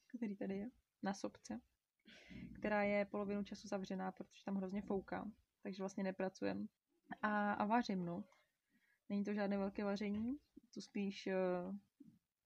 který 0.06 0.36
tady 0.36 0.56
je, 0.56 0.70
na 1.02 1.14
Sobce, 1.14 1.60
která 2.54 2.82
je 2.82 3.04
polovinu 3.04 3.44
času 3.44 3.68
zavřená, 3.68 4.12
protože 4.12 4.44
tam 4.44 4.56
hrozně 4.56 4.82
fouká, 4.82 5.30
takže 5.62 5.82
vlastně 5.82 6.04
nepracujeme. 6.04 6.66
A, 7.22 7.52
a 7.52 7.64
vařím, 7.64 8.04
no. 8.04 8.24
Není 9.08 9.24
to 9.24 9.34
žádné 9.34 9.58
velké 9.58 9.84
vaření, 9.84 10.38
to 10.74 10.80
spíš 10.80 11.26
uh, 11.26 11.76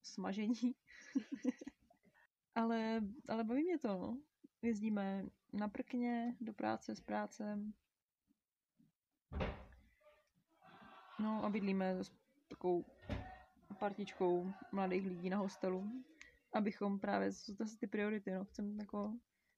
smažení. 0.03 0.75
ale, 2.57 3.01
ale 3.27 3.43
baví 3.43 3.63
mě 3.63 3.77
to, 3.77 3.87
no. 3.87 4.17
Jezdíme 4.61 5.25
na 5.53 5.67
prkně, 5.67 6.35
do 6.41 6.53
práce, 6.53 6.95
s 6.95 7.01
prácem. 7.01 7.73
No 11.19 11.45
a 11.45 11.49
bydlíme 11.49 12.03
s 12.03 12.11
takovou 12.47 12.85
partičkou 13.79 14.51
mladých 14.71 15.07
lidí 15.07 15.29
na 15.29 15.37
hostelu, 15.37 16.03
abychom 16.53 16.99
právě, 16.99 17.31
jsou 17.31 17.55
to 17.55 17.63
ty 17.79 17.87
priority, 17.87 18.31
no, 18.31 18.45
chceme 18.45 18.75
jako, 18.79 19.13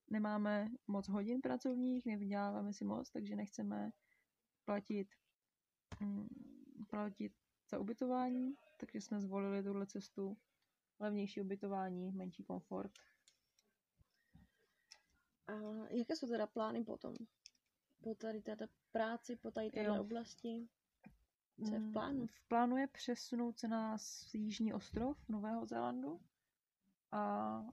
nemáme 0.09 0.69
moc 0.87 1.07
hodin 1.07 1.41
pracovních, 1.41 2.05
nevyděláváme 2.05 2.73
si 2.73 2.85
moc, 2.85 3.11
takže 3.11 3.35
nechceme 3.35 3.91
platit, 4.65 5.15
mm, 5.99 6.27
platit 6.89 7.33
za 7.69 7.79
ubytování, 7.79 8.53
takže 8.77 9.01
jsme 9.01 9.21
zvolili 9.21 9.63
tuhle 9.63 9.85
cestu, 9.85 10.37
levnější 10.99 11.41
ubytování, 11.41 12.11
menší 12.11 12.43
komfort. 12.43 12.91
A 15.47 15.53
jaké 15.89 16.15
jsou 16.15 16.27
teda 16.27 16.47
plány 16.47 16.83
potom? 16.83 17.15
Po 18.03 18.15
tady 18.15 18.41
této 18.41 18.65
práci, 18.91 19.35
po 19.35 19.51
tady 19.51 19.69
této 19.71 20.01
oblasti? 20.01 20.67
Co 21.67 21.73
je 21.73 21.79
v 21.79 21.83
mm, 21.83 21.91
plánu? 21.93 22.27
V 22.27 22.47
plánu 22.47 22.77
je 22.77 22.87
přesunout 22.87 23.59
se 23.59 23.67
na 23.67 23.97
Jižní 24.33 24.73
ostrov 24.73 25.29
Nového 25.29 25.65
Zélandu 25.65 26.21
a 27.11 27.63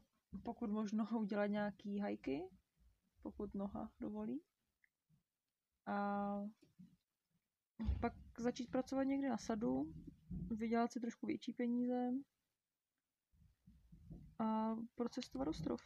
pokud 0.42 0.70
možno 0.70 1.08
udělat 1.20 1.46
nějaký 1.46 1.98
hajky, 1.98 2.42
pokud 3.22 3.54
noha 3.54 3.92
dovolí. 4.00 4.42
A 5.86 6.48
pak 8.00 8.12
začít 8.38 8.70
pracovat 8.70 9.02
někde 9.04 9.28
na 9.28 9.38
sadu, 9.38 9.94
vydělat 10.50 10.92
si 10.92 11.00
trošku 11.00 11.26
větší 11.26 11.52
peníze 11.52 12.10
a 14.38 14.76
procestovat 14.94 15.48
ostrov. 15.48 15.82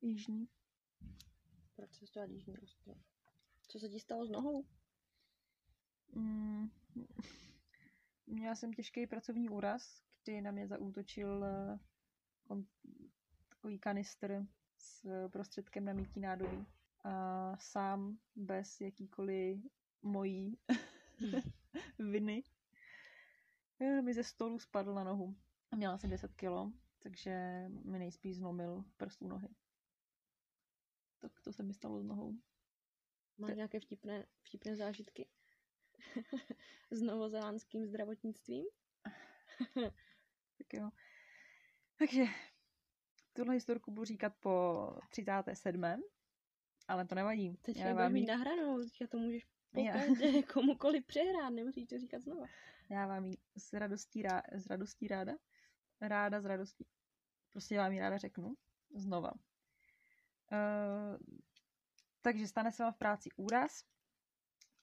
Jižní. 0.00 0.48
Procestovat 1.76 2.30
Jižní 2.30 2.58
ostrov. 2.58 2.98
Co 3.68 3.78
se 3.78 3.88
ti 3.88 4.00
stalo 4.00 4.26
s 4.26 4.30
nohou? 4.30 4.64
Mm, 6.14 6.70
měla 8.26 8.54
jsem 8.54 8.72
těžký 8.72 9.06
pracovní 9.06 9.48
úraz, 9.48 10.02
kdy 10.24 10.40
na 10.40 10.50
mě 10.50 10.66
zaútočil 10.66 11.44
eh, 11.44 11.78
on, 12.48 12.64
takový 13.48 13.78
kanistr 13.78 14.46
s 14.78 15.28
prostředkem 15.28 15.84
na 15.84 15.92
mítí 15.92 16.20
nádobí. 16.20 16.66
A 17.04 17.56
sám 17.56 18.18
bez 18.36 18.80
jakýkoliv 18.80 19.66
mojí 20.02 20.58
viny 21.98 22.42
eh, 23.80 24.02
mi 24.02 24.14
ze 24.14 24.24
stolu 24.24 24.58
spadl 24.58 24.94
na 24.94 25.04
nohu. 25.04 25.36
Měla 25.76 25.98
jsem 25.98 26.10
10 26.10 26.34
kilo, 26.34 26.72
takže 27.02 27.64
mi 27.84 27.98
nejspíš 27.98 28.36
zlomil 28.36 28.84
prstů 28.96 29.28
nohy. 29.28 29.48
Tak 31.18 31.40
to 31.40 31.52
se 31.52 31.62
mi 31.62 31.74
stalo 31.74 32.00
s 32.00 32.04
nohou. 32.04 32.34
Máš 33.38 33.56
nějaké 33.56 33.80
vtipné, 33.80 34.26
vtipné 34.42 34.76
zážitky? 34.76 35.28
s 36.90 37.02
novozélandským 37.02 37.86
zdravotnictvím. 37.86 38.66
tak 40.58 40.74
jo. 40.74 40.90
Takže 41.98 42.24
tuhle 43.32 43.54
historku 43.54 43.90
budu 43.90 44.04
říkat 44.04 44.34
po 44.40 44.86
37. 45.10 45.84
Ale 46.88 47.06
to 47.06 47.14
nevadí. 47.14 47.56
Teď 47.56 47.76
já 47.76 47.94
vám 47.94 48.12
mít 48.12 48.26
nahranou, 48.26 48.80
já 49.00 49.06
to 49.06 49.18
můžeš 49.18 49.46
pokaždé 49.70 50.42
komukoliv 50.52 51.06
přehrát, 51.06 51.52
nemusíš 51.52 51.86
to 51.86 51.98
říkat 51.98 52.22
znova. 52.22 52.46
Já 52.90 53.06
vám 53.06 53.24
ji 53.24 53.36
s 53.56 53.72
radostí, 53.72 54.22
rá, 54.22 54.42
s 54.52 54.66
radostí 54.66 55.08
ráda, 55.08 55.32
ráda 56.00 56.40
s 56.40 56.44
radostí. 56.44 56.86
Prostě 57.50 57.78
vám 57.78 57.92
ji 57.92 58.00
ráda 58.00 58.18
řeknu 58.18 58.54
znova. 58.94 59.32
Uh, 59.32 59.38
takže 62.22 62.48
stane 62.48 62.72
se 62.72 62.82
vám 62.82 62.92
v 62.92 62.98
práci 62.98 63.30
úraz, 63.36 63.84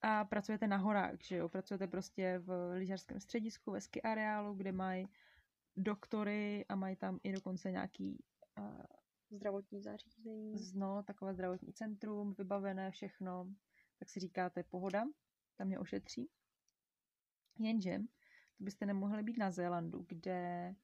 a 0.01 0.25
pracujete 0.25 0.67
na 0.67 0.77
horách, 0.77 1.21
že 1.21 1.35
jo? 1.35 1.49
Pracujete 1.49 1.87
prostě 1.87 2.39
v 2.39 2.73
lyžařském 2.73 3.19
středisku, 3.19 3.71
ve 3.71 3.81
ski 3.81 4.01
areálu, 4.01 4.53
kde 4.53 4.71
mají 4.71 5.07
doktory 5.75 6.65
a 6.69 6.75
mají 6.75 6.95
tam 6.95 7.19
i 7.23 7.31
dokonce 7.31 7.71
nějaký 7.71 8.23
uh, 8.59 8.81
zdravotní 9.29 9.81
zařízení. 9.81 10.55
No, 10.73 11.03
takové 11.03 11.33
zdravotní 11.33 11.73
centrum, 11.73 12.33
vybavené 12.33 12.91
všechno. 12.91 13.47
Tak 13.99 14.09
si 14.09 14.19
říkáte, 14.19 14.63
pohoda, 14.63 15.05
tam 15.55 15.67
mě 15.67 15.79
ošetří. 15.79 16.29
Jenže 17.59 17.99
to 18.57 18.63
byste 18.63 18.85
nemohli 18.85 19.23
být 19.23 19.37
na 19.37 19.51
Zélandu, 19.51 20.05
kde 20.07 20.75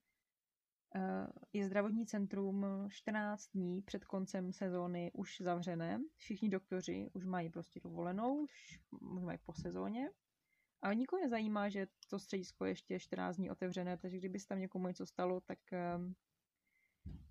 je 1.54 1.66
zdravotní 1.66 2.06
centrum 2.06 2.66
14 2.90 3.48
dní 3.48 3.82
před 3.82 4.06
koncem 4.06 4.54
sezóny 4.54 5.12
už 5.14 5.42
zavřené. 5.42 6.00
Všichni 6.18 6.50
doktoři 6.50 7.10
už 7.14 7.26
mají 7.26 7.50
prostě 7.50 7.80
dovolenou, 7.80 8.44
už, 8.44 8.80
už 9.16 9.24
mají 9.24 9.38
po 9.46 9.54
sezóně. 9.54 10.10
Ale 10.82 10.96
nikoho 10.96 11.22
nezajímá, 11.22 11.70
že 11.70 11.88
to 12.10 12.20
středisko 12.20 12.66
je 12.66 12.72
ještě 12.72 13.00
14 13.00 13.36
dní 13.36 13.52
otevřené, 13.52 13.98
takže 13.98 14.18
kdyby 14.18 14.40
se 14.40 14.48
tam 14.48 14.60
někomu 14.60 14.88
něco 14.88 15.06
stalo, 15.06 15.42
tak 15.42 15.60
um, 15.96 16.16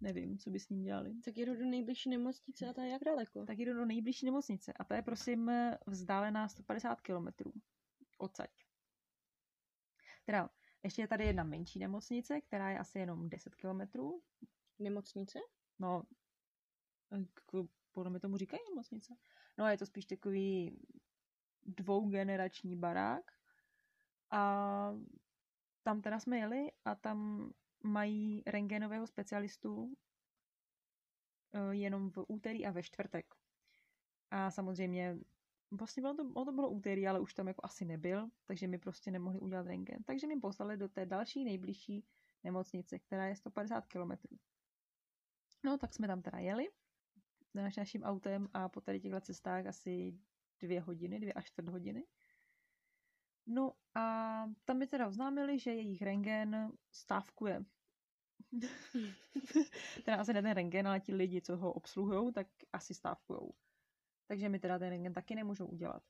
nevím, 0.00 0.38
co 0.38 0.50
by 0.50 0.60
s 0.60 0.68
ním 0.68 0.82
dělali. 0.82 1.14
Tak 1.24 1.36
jdu 1.36 1.54
do 1.54 1.64
nejbližší 1.64 2.10
nemocnice 2.10 2.68
a 2.68 2.72
ta 2.72 2.82
je 2.82 2.90
jak 2.90 3.04
daleko? 3.04 3.46
Tak 3.46 3.58
jdu 3.58 3.74
do 3.74 3.84
nejbližší 3.84 4.26
nemocnice 4.26 4.72
a 4.72 4.84
ta 4.84 4.96
je 4.96 5.02
prosím 5.02 5.50
vzdálená 5.86 6.48
150 6.48 7.00
kilometrů 7.00 7.52
odsaď. 8.18 8.50
Teda 10.24 10.50
ještě 10.82 11.02
je 11.02 11.08
tady 11.08 11.24
jedna 11.24 11.44
menší 11.44 11.78
nemocnice, 11.78 12.40
která 12.40 12.70
je 12.70 12.78
asi 12.78 12.98
jenom 12.98 13.28
10 13.28 13.54
kilometrů. 13.54 14.22
Nemocnice? 14.78 15.38
No, 15.78 16.02
podle 17.92 18.10
mě 18.10 18.20
tomu 18.20 18.36
říkají 18.36 18.60
nemocnice. 18.70 19.14
No 19.58 19.66
je 19.66 19.78
to 19.78 19.86
spíš 19.86 20.06
takový 20.06 20.78
dvougenerační 21.62 22.76
barák. 22.76 23.30
A 24.30 24.92
tam 25.82 26.02
teda 26.02 26.20
jsme 26.20 26.38
jeli 26.38 26.72
a 26.84 26.94
tam 26.94 27.50
mají 27.82 28.42
rengenového 28.46 29.06
specialistu 29.06 29.94
eh, 31.52 31.74
jenom 31.74 32.10
v 32.10 32.24
úterý 32.28 32.66
a 32.66 32.70
ve 32.70 32.82
čtvrtek. 32.82 33.34
A 34.30 34.50
samozřejmě 34.50 35.18
vlastně 35.72 36.00
bylo 36.00 36.14
to, 36.14 36.22
ono 36.22 36.44
to 36.44 36.52
bylo 36.52 36.70
úterý, 36.70 37.08
ale 37.08 37.20
už 37.20 37.34
tam 37.34 37.48
jako 37.48 37.60
asi 37.64 37.84
nebyl, 37.84 38.30
takže 38.44 38.66
mi 38.66 38.78
prostě 38.78 39.10
nemohli 39.10 39.40
udělat 39.40 39.66
rengen. 39.66 40.02
Takže 40.04 40.26
mi 40.26 40.40
poslali 40.40 40.76
do 40.76 40.88
té 40.88 41.06
další 41.06 41.44
nejbližší 41.44 42.04
nemocnice, 42.44 42.98
která 42.98 43.26
je 43.26 43.36
150 43.36 43.86
kilometrů. 43.86 44.38
No, 45.64 45.78
tak 45.78 45.94
jsme 45.94 46.06
tam 46.06 46.22
teda 46.22 46.38
jeli 46.38 46.68
naš, 47.54 47.76
naším 47.76 48.02
autem 48.02 48.48
a 48.52 48.68
po 48.68 48.80
tady 48.80 49.00
těchto 49.00 49.20
cestách 49.20 49.66
asi 49.66 50.18
dvě 50.60 50.80
hodiny, 50.80 51.20
dvě 51.20 51.32
až 51.32 51.46
čtvrt 51.46 51.68
hodiny. 51.68 52.06
No 53.46 53.72
a 53.94 54.04
tam 54.64 54.78
mi 54.78 54.86
teda 54.86 55.08
oznámili, 55.08 55.58
že 55.58 55.70
jejich 55.70 56.02
rengen 56.02 56.72
stávkuje. 56.90 57.64
teda 60.04 60.16
asi 60.16 60.32
ne 60.32 60.42
ten 60.42 60.52
rengen, 60.52 60.88
ale 60.88 61.00
ti 61.00 61.14
lidi, 61.14 61.40
co 61.40 61.56
ho 61.56 61.72
obsluhují, 61.72 62.32
tak 62.32 62.46
asi 62.72 62.94
stávkujou. 62.94 63.54
Takže 64.32 64.48
mi 64.48 64.58
teda 64.58 64.78
ten 64.78 64.88
rengen 64.88 65.12
taky 65.12 65.34
nemůžou 65.34 65.66
udělat. 65.66 66.02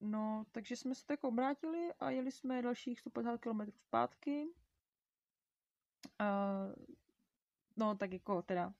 No, 0.00 0.44
takže 0.52 0.76
jsme 0.76 0.94
se 0.94 1.06
tak 1.06 1.24
obrátili 1.24 1.92
a 1.98 2.10
jeli 2.10 2.32
jsme 2.32 2.62
dalších 2.62 3.00
150 3.00 3.38
km 3.40 3.60
zpátky. 3.76 4.46
Uh, 6.20 6.74
no, 7.76 7.94
tak 7.96 8.12
jako 8.12 8.42
teda 8.42 8.74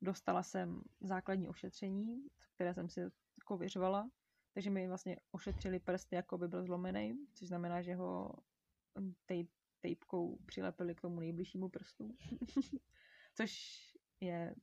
dostala 0.00 0.42
jsem 0.42 0.82
základní 1.00 1.48
ošetření, 1.48 2.28
které 2.54 2.74
jsem 2.74 2.88
si 2.88 3.00
jako 3.38 3.56
vyřvala. 3.56 4.10
Takže 4.54 4.70
mi 4.70 4.88
vlastně 4.88 5.16
ošetřili 5.30 5.78
prst, 5.80 6.12
jako 6.12 6.38
by 6.38 6.48
byl 6.48 6.64
zlomený, 6.64 7.26
což 7.34 7.48
znamená, 7.48 7.82
že 7.82 7.94
ho 7.94 8.32
tejpkou 9.80 10.36
přilepili 10.46 10.94
k 10.94 11.00
tomu 11.00 11.20
nejbližšímu 11.20 11.68
prstu. 11.68 12.16
což 13.34 13.80
je 14.20 14.54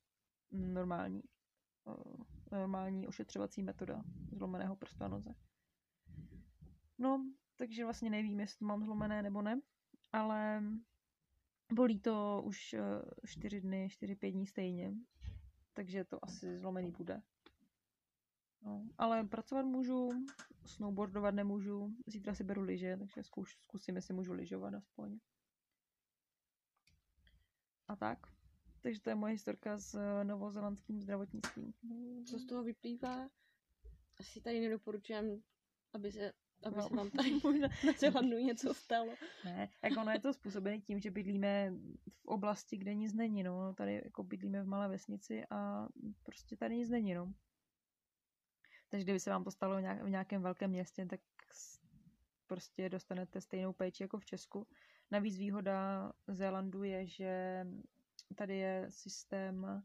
normální, 0.51 1.23
normální 2.51 3.07
ošetřovací 3.07 3.63
metoda 3.63 4.03
zlomeného 4.31 4.75
prstu 4.75 5.03
a 5.03 5.07
noze. 5.07 5.35
No, 6.97 7.25
takže 7.55 7.83
vlastně 7.83 8.09
nevím, 8.09 8.39
jestli 8.39 8.65
mám 8.65 8.83
zlomené 8.83 9.23
nebo 9.23 9.41
ne, 9.41 9.61
ale 10.11 10.63
bolí 11.73 11.99
to 11.99 12.41
už 12.45 12.75
4 13.25 13.61
dny, 13.61 13.87
4-5 13.87 14.31
dní 14.31 14.47
stejně, 14.47 14.93
takže 15.73 16.03
to 16.03 16.25
asi 16.25 16.57
zlomený 16.57 16.91
bude. 16.91 17.21
No, 18.61 18.87
ale 18.97 19.23
pracovat 19.23 19.65
můžu, 19.65 20.09
snowboardovat 20.65 21.35
nemůžu, 21.35 21.95
zítra 22.07 22.35
si 22.35 22.43
beru 22.43 22.61
lyže, 22.61 22.97
takže 22.97 23.23
zkus, 23.23 23.49
zkusím, 23.49 23.95
jestli 23.95 24.13
můžu 24.13 24.33
lyžovat 24.33 24.73
aspoň. 24.73 25.19
A 27.87 27.95
tak. 27.95 28.38
Takže 28.81 29.01
to 29.01 29.09
je 29.09 29.15
moje 29.15 29.31
historka 29.33 29.77
s 29.77 29.95
eh, 29.95 30.23
novozelandským 30.23 31.01
zdravotnictvím. 31.01 31.73
Co 32.25 32.39
z 32.39 32.45
toho 32.45 32.63
vyplývá? 32.63 33.29
Asi 34.19 34.41
tady 34.41 34.59
nedoporučujem, 34.59 35.41
aby 35.93 36.11
se 36.11 36.33
aby 36.63 36.75
no, 36.77 36.89
se 36.89 36.95
vám 36.95 37.09
tady 37.09 37.31
možná 37.43 37.67
na 37.85 37.93
Zelandu 37.97 38.37
něco 38.37 38.73
stalo. 38.73 39.13
Ne, 39.45 39.69
jako 39.83 40.01
ono 40.01 40.11
je 40.11 40.19
to 40.19 40.33
způsobené 40.33 40.79
tím, 40.79 40.99
že 40.99 41.11
bydlíme 41.11 41.73
v 42.11 42.25
oblasti, 42.25 42.77
kde 42.77 42.95
nic 42.95 43.13
není, 43.13 43.43
no. 43.43 43.73
Tady 43.73 44.01
jako 44.05 44.23
bydlíme 44.23 44.63
v 44.63 44.67
malé 44.67 44.87
vesnici 44.87 45.43
a 45.49 45.87
prostě 46.23 46.57
tady 46.57 46.77
nic 46.77 46.89
není, 46.89 47.13
no. 47.13 47.33
Takže 48.89 49.03
kdyby 49.03 49.19
se 49.19 49.29
vám 49.29 49.43
to 49.43 49.51
stalo 49.51 49.77
v 50.03 50.09
nějakém 50.09 50.41
velkém 50.41 50.71
městě, 50.71 51.05
tak 51.05 51.19
prostě 52.47 52.89
dostanete 52.89 53.41
stejnou 53.41 53.73
péči 53.73 54.03
jako 54.03 54.19
v 54.19 54.25
Česku. 54.25 54.67
Navíc 55.11 55.37
výhoda 55.37 56.11
Zélandu 56.27 56.83
je, 56.83 57.07
že 57.07 57.65
tady 58.35 58.57
je 58.57 58.85
systém 58.89 59.83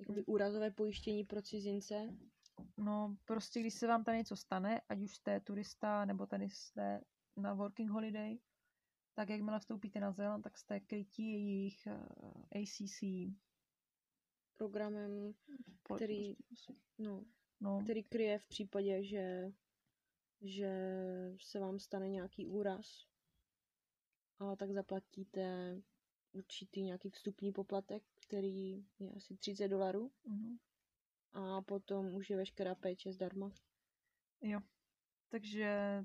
Jakoby 0.00 0.24
úrazové 0.24 0.70
pojištění 0.70 1.24
pro 1.24 1.42
cizince. 1.42 2.16
No, 2.76 3.16
prostě 3.24 3.60
když 3.60 3.74
se 3.74 3.86
vám 3.86 4.04
tady 4.04 4.18
něco 4.18 4.36
stane, 4.36 4.80
ať 4.88 5.00
už 5.00 5.14
jste 5.14 5.40
turista, 5.40 6.04
nebo 6.04 6.26
tady 6.26 6.50
jste 6.50 7.00
na 7.36 7.54
working 7.54 7.90
holiday, 7.90 8.38
tak 9.14 9.28
jakmile 9.28 9.58
vstoupíte 9.58 10.00
na 10.00 10.12
Zéland, 10.12 10.42
tak 10.42 10.58
jste 10.58 10.80
krytí 10.80 11.32
jejich 11.32 11.86
eh, 11.86 12.60
ACC 12.60 13.04
programem, 14.56 15.34
který, 15.94 16.36
no, 16.98 17.24
no. 17.60 17.80
který 17.82 18.04
kryje 18.04 18.38
v 18.38 18.46
případě, 18.46 19.04
že, 19.04 19.52
že 20.40 20.70
se 21.40 21.60
vám 21.60 21.78
stane 21.78 22.08
nějaký 22.08 22.46
úraz. 22.46 23.06
A 24.38 24.56
tak 24.56 24.72
zaplatíte 24.72 25.76
určitý 26.32 26.82
nějaký 26.82 27.10
vstupní 27.10 27.52
poplatek, 27.52 28.02
který 28.26 28.86
je 28.98 29.10
asi 29.16 29.36
30 29.36 29.68
dolarů. 29.68 30.12
Mm-hmm 30.28 30.58
a 31.32 31.62
potom 31.62 32.14
už 32.14 32.30
je 32.30 32.36
veškerá 32.36 32.74
péče 32.74 33.12
zdarma. 33.12 33.50
Jo. 34.42 34.60
Takže, 35.28 36.04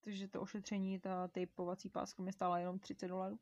takže 0.00 0.28
to 0.28 0.40
ošetření, 0.40 1.00
ta 1.00 1.28
tejpovací 1.28 1.88
páska 1.88 2.22
mi 2.22 2.32
stála 2.32 2.58
jenom 2.58 2.78
30 2.78 3.08
dolarů. 3.08 3.38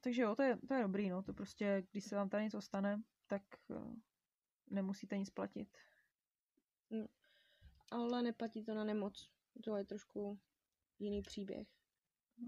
Takže 0.00 0.22
jo, 0.22 0.36
to 0.36 0.42
je, 0.42 0.56
to 0.68 0.74
je 0.74 0.82
dobrý, 0.82 1.08
no. 1.08 1.22
To 1.22 1.34
prostě, 1.34 1.86
když 1.90 2.04
se 2.04 2.16
vám 2.16 2.28
tady 2.28 2.44
něco 2.44 2.60
stane, 2.60 3.02
tak 3.26 3.42
uh, 3.68 3.94
nemusíte 4.66 5.18
nic 5.18 5.30
platit. 5.30 5.78
No, 6.90 7.06
ale 7.90 8.22
neplatí 8.22 8.64
to 8.64 8.74
na 8.74 8.84
nemoc. 8.84 9.30
To 9.64 9.76
je 9.76 9.84
trošku 9.84 10.38
jiný 10.98 11.22
příběh. 11.22 11.77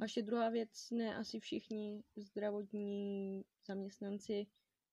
A 0.00 0.04
ještě 0.04 0.22
druhá 0.22 0.50
věc, 0.50 0.90
ne 0.90 1.16
asi 1.16 1.40
všichni 1.40 2.04
zdravotní 2.16 3.44
zaměstnanci 3.66 4.46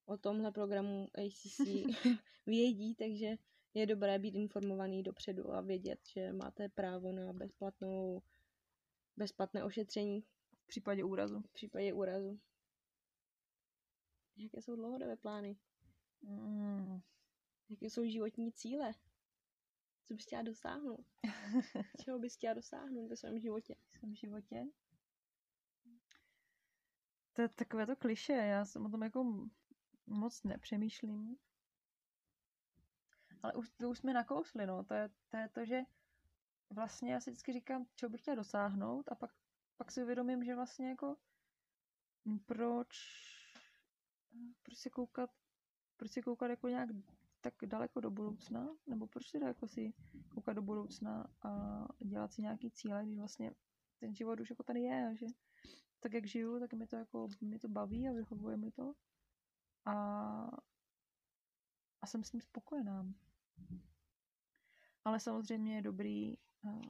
o 0.05 0.17
tomhle 0.17 0.51
programu 0.51 1.07
ACC 1.13 1.60
vědí, 2.45 2.95
takže 2.95 3.38
je 3.73 3.86
dobré 3.86 4.19
být 4.19 4.36
informovaný 4.36 5.03
dopředu 5.03 5.53
a 5.53 5.62
vědět, 5.62 5.99
že 6.07 6.33
máte 6.33 6.69
právo 6.69 7.12
na 7.12 7.33
bezplatnou, 7.33 8.21
bezplatné 9.17 9.63
ošetření. 9.63 10.21
V 10.63 10.67
případě 10.67 11.03
úrazu. 11.03 11.41
V 11.41 11.51
případě 11.53 11.93
úrazu. 11.93 12.39
Jaké 14.38 14.62
jsou 14.62 14.75
dlouhodobé 14.75 15.15
plány? 15.15 15.57
Mm. 16.21 17.01
Jaké 17.69 17.86
jsou 17.86 18.05
životní 18.05 18.51
cíle? 18.51 18.91
Co 20.03 20.13
bys 20.13 20.25
chtěla 20.25 20.41
dosáhnout? 20.41 21.05
Čeho 22.03 22.19
bys 22.19 22.36
chtěla 22.36 22.53
dosáhnout 22.53 23.07
ve 23.07 23.15
svém 23.15 23.39
životě? 23.39 23.75
V 23.89 23.97
svém 23.97 24.15
životě? 24.15 24.67
To 27.38 27.41
je 27.41 27.50
takové 27.50 27.86
to 27.86 27.95
kliše. 27.95 28.34
Já 28.34 28.65
jsem 28.65 28.86
o 28.86 28.89
tom 28.89 29.04
jako 29.04 29.50
moc 30.08 30.43
nepřemýšlím. 30.43 31.38
Ale 33.43 33.54
už, 33.54 33.69
to 33.69 33.89
už 33.89 33.97
jsme 33.97 34.13
nakousli, 34.13 34.65
no. 34.65 34.84
To 34.84 34.93
je, 34.93 35.10
to 35.30 35.38
je 35.38 35.50
to, 35.50 35.65
že 35.65 35.82
vlastně 36.69 37.13
já 37.13 37.19
si 37.19 37.30
vždycky 37.30 37.54
říkám, 37.54 37.86
čeho 37.95 38.10
bych 38.10 38.21
chtěla 38.21 38.36
dosáhnout 38.36 39.12
a 39.12 39.15
pak, 39.15 39.32
pak 39.78 39.91
si 39.91 40.04
uvědomím, 40.04 40.43
že 40.43 40.56
vlastně 40.56 40.89
jako 40.89 41.15
proč, 42.45 42.88
proč 44.63 44.78
si 44.78 44.89
koukat, 44.89 45.30
proč 45.97 46.12
si 46.12 46.21
koukat 46.21 46.50
jako 46.50 46.67
nějak 46.67 46.89
tak 47.41 47.54
daleko 47.65 48.00
do 48.00 48.12
budoucna, 48.12 48.67
nebo 48.88 49.08
proč 49.08 49.30
si 49.30 49.43
jako 49.43 49.67
si 49.67 49.93
koukat 50.30 50.56
do 50.56 50.62
budoucna 50.62 51.34
a 51.41 51.52
dělat 52.00 52.34
si 52.34 52.41
nějaký 52.41 52.71
cíle, 52.71 53.06
když 53.06 53.17
vlastně 53.17 53.52
ten 54.00 54.15
život 54.15 54.39
už 54.39 54.50
jako 54.50 54.63
tady 54.63 54.82
je 54.82 55.08
a 55.08 55.13
že 55.13 55.26
tak 55.99 56.13
jak 56.13 56.27
žiju, 56.27 56.60
tak 56.60 56.73
mi 56.73 56.88
to 56.88 56.95
jako, 56.95 57.27
mi 57.41 57.60
to 57.60 57.67
baví 57.67 58.07
a 58.07 58.12
vyhovuje 58.13 58.57
mi 58.57 58.71
to 58.71 58.93
a, 59.86 59.93
a 62.01 62.07
jsem 62.07 62.23
s 62.23 62.31
ním 62.31 62.41
spokojená. 62.41 63.05
Ale 65.05 65.19
samozřejmě 65.19 65.75
je 65.75 65.81
dobrý 65.81 66.38
uh, 66.63 66.81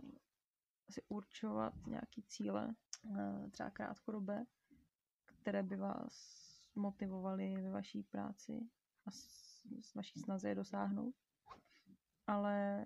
si 0.89 1.01
určovat 1.07 1.73
nějaký 1.87 2.23
cíle, 2.23 2.75
uh, 3.03 3.49
třeba 3.49 3.69
krátkodobé, 3.69 4.45
které 5.25 5.63
by 5.63 5.75
vás 5.75 6.37
motivovaly 6.75 7.61
ve 7.61 7.69
vaší 7.69 8.03
práci 8.03 8.69
a 9.05 9.11
s, 9.11 9.21
s 9.81 9.95
vaší 9.95 10.19
snaze 10.19 10.49
je 10.49 10.55
dosáhnout. 10.55 11.15
Ale 12.27 12.85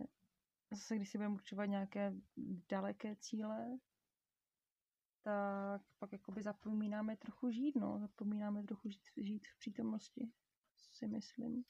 zase, 0.72 0.96
když 0.96 1.10
si 1.10 1.18
budeme 1.18 1.34
určovat 1.34 1.66
nějaké 1.66 2.14
daleké 2.70 3.16
cíle, 3.16 3.78
tak 5.24 5.82
pak 6.00 6.12
jakoby 6.12 6.42
zapomínáme 6.42 7.18
trochu 7.18 7.50
žít, 7.50 7.76
no. 7.76 8.00
Zapomínáme 8.00 8.64
trochu 8.64 8.90
žít, 8.90 9.02
žít 9.18 9.48
v 9.48 9.58
přítomnosti, 9.58 10.32
si 10.76 11.08
myslím. 11.08 11.64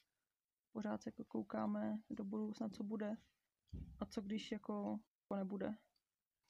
Pořád 0.72 1.02
se 1.02 1.08
jako 1.08 1.24
koukáme 1.24 1.98
do 2.10 2.24
budoucna, 2.24 2.68
co 2.68 2.84
bude 2.84 3.16
a 4.00 4.06
co 4.06 4.20
když 4.20 4.52
jako, 4.52 5.00
jako 5.22 5.36
nebude. 5.36 5.74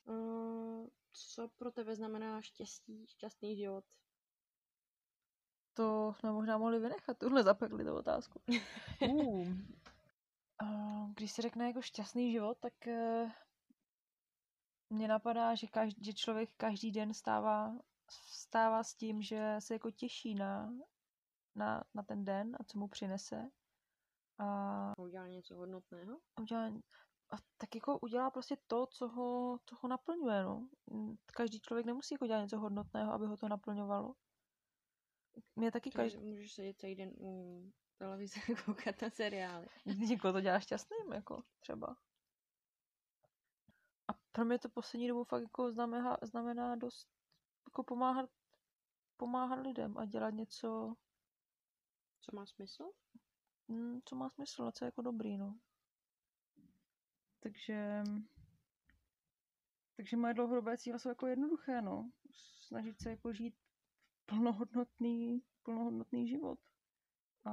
Uh, 0.05 0.87
co 1.13 1.49
pro 1.49 1.71
tebe 1.71 1.97
znamená 1.97 2.43
štěstí, 2.43 3.07
šťastný 3.07 3.57
život? 3.57 3.85
To 5.75 6.15
jsme 6.19 6.33
možná 6.33 6.59
mohli 6.59 6.79
vynechat, 6.79 7.19
tuhle 7.19 7.43
zapekli 7.43 7.85
tu 7.85 7.95
otázku. 7.95 8.43
uh. 9.09 9.49
Uh, 10.63 11.13
když 11.13 11.33
se 11.33 11.43
řekne 11.43 11.67
jako 11.67 11.83
šťastný 11.83 12.33
život, 12.33 12.59
tak 12.61 12.73
mně 14.93 15.09
napadá, 15.09 15.55
že, 15.55 15.67
každý, 15.67 16.05
že 16.05 16.13
člověk 16.13 16.51
každý 16.57 16.91
den 16.91 17.15
stává, 17.15 17.73
stává 18.11 18.85
s 18.85 18.95
tím, 18.95 19.23
že 19.23 19.57
se 19.59 19.75
jako 19.75 19.91
těší 19.91 20.35
na, 20.35 20.73
na, 21.55 21.85
na 21.95 22.03
ten 22.03 22.25
den 22.25 22.57
a 22.61 22.65
co 22.65 22.79
mu 22.79 22.89
přinese. 22.89 23.51
a 24.39 24.93
Udělal 24.99 25.29
něco 25.29 25.55
hodnotného? 25.55 26.21
udělá, 26.41 26.67
a 27.33 27.37
tak 27.57 27.75
jako 27.75 27.99
udělá 27.99 28.31
prostě 28.31 28.57
to, 28.67 28.87
co 28.87 29.09
ho, 29.09 29.59
co 29.67 29.77
ho 29.81 29.89
naplňuje, 29.89 30.43
no. 30.43 30.69
Každý 31.27 31.61
člověk 31.61 31.87
nemusí 31.87 32.15
jako 32.15 32.27
dělat 32.27 32.41
něco 32.41 32.59
hodnotného, 32.59 33.13
aby 33.13 33.27
ho 33.27 33.37
to 33.37 33.49
naplňovalo. 33.49 34.15
Mě 35.57 35.73
taky 35.73 35.91
každý, 35.91 36.19
můžeš 36.19 36.53
sedět 36.53 36.79
celý 36.79 36.95
den 36.95 37.13
u 37.21 37.73
televize 37.99 38.41
koukat 38.65 39.03
na 39.03 39.11
seriály. 39.11 39.67
někoho 39.85 40.33
to 40.33 40.41
dělá 40.41 40.61
šťastným, 40.61 41.13
jako 41.13 41.43
třeba. 41.61 41.97
A 44.09 44.13
pro 44.33 44.45
mě 44.45 44.59
to 44.59 44.69
poslední 44.69 45.09
dobu 45.09 45.25
fakt 45.25 45.43
jako 45.43 45.73
znamená, 45.73 46.17
znamená 46.23 46.77
dost 46.77 47.09
jako 47.67 47.85
pomáhat, 47.85 48.31
pomáhat 49.17 49.61
lidem 49.61 49.99
a 49.99 50.05
dělat 50.05 50.31
něco, 50.31 50.95
Co 52.21 52.37
má 52.37 52.47
smysl? 52.47 52.91
mm, 53.69 54.01
co 54.05 54.17
má 54.17 54.29
smysl 54.31 54.63
a 54.63 54.73
co 54.73 54.85
je 54.85 54.87
jako 54.87 55.03
dobrý, 55.03 55.37
no. 55.37 55.59
Takže, 57.41 58.03
takže 59.97 60.17
moje 60.17 60.35
dlouhodobé 60.35 60.79
cíle 60.79 60.99
jsou 60.99 61.09
jako 61.09 61.27
jednoduché, 61.27 61.83
no. 61.83 62.11
Snažit 62.67 63.01
se 63.01 63.11
jako 63.11 63.33
žít 63.33 63.55
plnohodnotný, 64.27 65.43
plnohodnotný 65.63 66.29
život. 66.29 66.59
A 67.45 67.53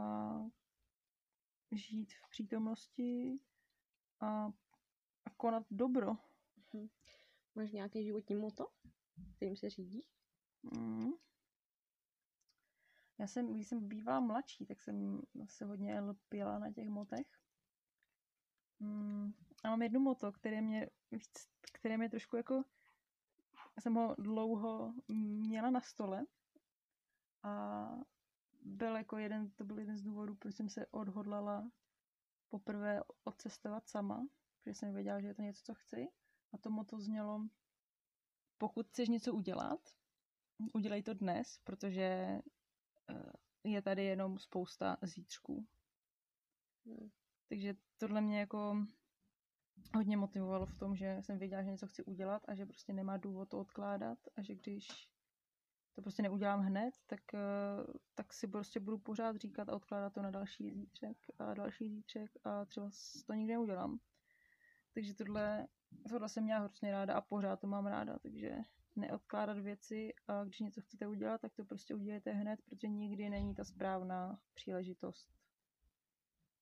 žít 1.71 2.13
v 2.13 2.29
přítomnosti 2.29 3.39
a, 4.19 4.45
a 5.25 5.29
konat 5.38 5.63
dobro. 5.71 6.28
Máš 7.55 7.71
nějaký 7.71 8.03
životní 8.03 8.36
moto, 8.36 8.67
kterým 9.36 9.55
se 9.55 9.69
řídíš? 9.69 10.05
Mm. 10.63 11.12
Já 13.17 13.27
jsem, 13.27 13.53
když 13.53 13.67
jsem 13.67 13.88
bývala 13.88 14.19
mladší, 14.19 14.65
tak 14.65 14.82
jsem 14.82 15.21
se 15.49 15.65
hodně 15.65 15.99
lpěla 15.99 16.60
na 16.60 16.71
těch 16.71 16.89
motech. 16.89 17.27
Mm. 18.79 19.34
A 19.63 19.69
mám 19.69 19.82
jedno 19.82 19.99
moto, 19.99 20.32
které 20.32 20.62
mě, 20.62 20.89
které 21.73 21.97
mě 21.97 22.10
trošku 22.10 22.36
jako, 22.36 22.63
jsem 23.79 23.93
ho 23.93 24.15
dlouho 24.17 24.93
měla 25.08 25.69
na 25.69 25.82
stole 25.82 26.25
a 27.43 27.86
byl 28.62 28.95
jako 28.95 29.17
jeden, 29.17 29.51
to 29.51 29.63
byl 29.63 29.79
jeden 29.79 29.97
z 29.97 30.01
důvodů, 30.01 30.36
proč 30.36 30.55
jsem 30.55 30.69
se 30.69 30.88
odhodlala 30.88 31.71
poprvé 32.49 33.01
odcestovat 33.23 33.88
sama, 33.88 34.27
protože 34.60 34.75
jsem 34.75 34.93
věděla, 34.93 35.21
že 35.21 35.27
je 35.27 35.34
to 35.34 35.41
něco, 35.41 35.62
co 35.63 35.73
chci. 35.73 36.08
A 36.51 36.57
to 36.57 36.69
moto 36.69 36.99
znělo, 36.99 37.47
pokud 38.57 38.88
chceš 38.88 39.09
něco 39.09 39.33
udělat, 39.33 39.79
udělej 40.73 41.03
to 41.03 41.13
dnes, 41.13 41.59
protože 41.63 42.03
eh, 43.09 43.31
je 43.63 43.81
tady 43.81 44.03
jenom 44.03 44.39
spousta 44.39 44.97
zítřků. 45.01 45.67
Hmm. 46.85 47.09
Takže 47.49 47.75
tohle 47.97 48.21
mě 48.21 48.39
jako 48.39 48.85
hodně 49.95 50.17
motivovalo 50.17 50.65
v 50.65 50.75
tom, 50.75 50.95
že 50.95 51.17
jsem 51.21 51.38
věděla, 51.38 51.63
že 51.63 51.71
něco 51.71 51.88
chci 51.88 52.03
udělat 52.03 52.43
a 52.47 52.55
že 52.55 52.65
prostě 52.65 52.93
nemá 52.93 53.17
důvod 53.17 53.49
to 53.49 53.59
odkládat 53.59 54.19
a 54.35 54.41
že 54.41 54.55
když 54.55 55.09
to 55.95 56.01
prostě 56.01 56.21
neudělám 56.21 56.59
hned, 56.59 56.93
tak, 57.07 57.33
eh, 57.33 57.39
tak 58.15 58.33
si 58.33 58.47
prostě 58.47 58.79
budu 58.79 58.97
pořád 58.97 59.35
říkat 59.35 59.69
a 59.69 59.75
odkládat 59.75 60.13
to 60.13 60.21
na 60.21 60.31
další 60.31 60.71
zítřek 60.71 61.17
a 61.39 61.53
další 61.53 61.89
zítřek 61.89 62.31
a 62.43 62.65
třeba 62.65 62.89
to 63.25 63.33
nikdy 63.33 63.53
neudělám. 63.53 63.99
Takže 64.93 65.13
tohle, 65.13 65.67
tohle 66.10 66.30
jsem 66.30 66.43
měla 66.43 66.60
hrozně 66.60 66.91
ráda 66.91 67.13
a 67.13 67.21
pořád 67.21 67.60
to 67.60 67.67
mám 67.67 67.86
ráda, 67.86 68.19
takže 68.19 68.58
neodkládat 68.95 69.58
věci 69.58 70.13
a 70.28 70.43
když 70.43 70.60
něco 70.60 70.82
chcete 70.82 71.08
udělat, 71.08 71.41
tak 71.41 71.54
to 71.56 71.65
prostě 71.65 71.95
udělejte 71.95 72.32
hned, 72.32 72.62
protože 72.65 72.88
nikdy 72.88 73.30
není 73.30 73.56
ta 73.56 73.63
správná 73.63 74.39
příležitost. 74.54 75.30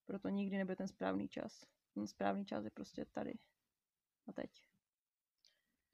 Proto 0.06 0.30
nikdy 0.30 0.58
nebude 0.58 0.76
ten 0.76 0.88
správný 0.88 1.30
čas. 1.30 1.66
Ten 1.94 2.08
správný 2.08 2.46
čas 2.46 2.64
je 2.64 2.72
prostě 2.72 3.06
tady 3.06 3.34
a 4.28 4.34
teď. 4.34 4.64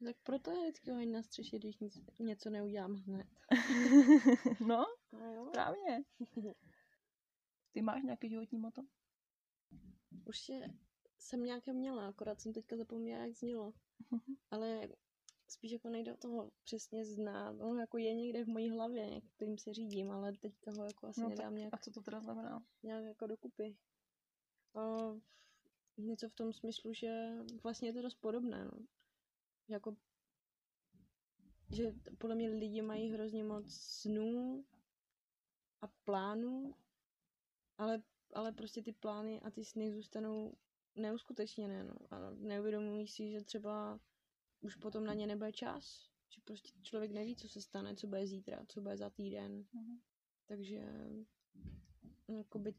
Tak 0.04 0.16
proto 0.22 0.50
je 0.50 0.62
vždycky 0.62 0.90
hodně 0.90 1.06
na 1.06 1.22
střeše, 1.22 1.58
když 1.58 1.78
nic, 1.78 1.98
něco 2.20 2.50
neudělám 2.50 2.94
hned. 2.94 3.26
no, 4.66 4.84
jo. 5.12 5.46
správně. 5.48 6.04
Ty 7.72 7.82
máš 7.82 8.02
nějaký 8.02 8.28
životní 8.28 8.58
moto? 8.58 8.82
Určitě 10.24 10.74
jsem 11.24 11.44
nějaké 11.44 11.72
měla, 11.72 12.08
akorát 12.08 12.40
jsem 12.40 12.52
teďka 12.52 12.76
zapomněla, 12.76 13.22
jak 13.22 13.34
znělo. 13.36 13.72
Ale 14.50 14.88
spíš 15.48 15.72
jako 15.72 15.88
nejde 15.88 16.14
o 16.14 16.16
toho 16.16 16.50
přesně 16.64 17.04
znát. 17.04 17.60
On 17.60 17.78
jako 17.78 17.98
je 17.98 18.14
někde 18.14 18.44
v 18.44 18.48
mojí 18.48 18.70
hlavě, 18.70 19.20
kterým 19.36 19.58
se 19.58 19.74
řídím, 19.74 20.10
ale 20.10 20.32
teďka 20.32 20.70
ho 20.70 20.84
jako 20.84 21.06
asi 21.06 21.20
No 21.20 21.28
nedám 21.28 21.52
tak, 21.52 21.58
nějak, 21.58 21.74
a 21.74 21.76
co 21.76 21.90
to 21.90 22.02
teda 22.02 22.20
znamená? 22.20 22.64
nějak 22.82 23.04
jako 23.04 23.26
dokupy. 23.26 23.76
A 24.74 24.80
něco 25.96 26.28
v 26.28 26.34
tom 26.34 26.52
smyslu, 26.52 26.92
že 26.92 27.30
vlastně 27.62 27.88
je 27.88 27.92
to 27.92 28.02
dost 28.02 28.14
podobné. 28.14 28.64
No. 28.64 28.86
Jako, 29.68 29.96
že 31.70 31.94
podle 32.18 32.36
mě 32.36 32.48
lidi 32.48 32.82
mají 32.82 33.10
hrozně 33.10 33.44
moc 33.44 33.74
snů 33.74 34.64
a 35.80 35.86
plánů, 35.86 36.74
ale, 37.78 38.02
ale 38.34 38.52
prostě 38.52 38.82
ty 38.82 38.92
plány 38.92 39.40
a 39.40 39.50
ty 39.50 39.64
sny 39.64 39.92
zůstanou 39.92 40.54
neuskutečněné. 40.94 41.84
No. 41.84 41.94
A 42.10 42.30
neuvědomují 42.30 43.08
si, 43.08 43.30
že 43.30 43.40
třeba 43.40 44.00
už 44.60 44.76
potom 44.76 45.04
na 45.04 45.14
ně 45.14 45.26
nebude 45.26 45.52
čas. 45.52 46.10
Že 46.34 46.40
prostě 46.44 46.70
člověk 46.82 47.12
neví, 47.12 47.36
co 47.36 47.48
se 47.48 47.62
stane, 47.62 47.96
co 47.96 48.06
bude 48.06 48.26
zítra, 48.26 48.64
co 48.68 48.80
bude 48.80 48.96
za 48.96 49.10
týden. 49.10 49.64
Mhm. 49.72 50.00
Takže 50.46 50.82
jakoby 52.28 52.74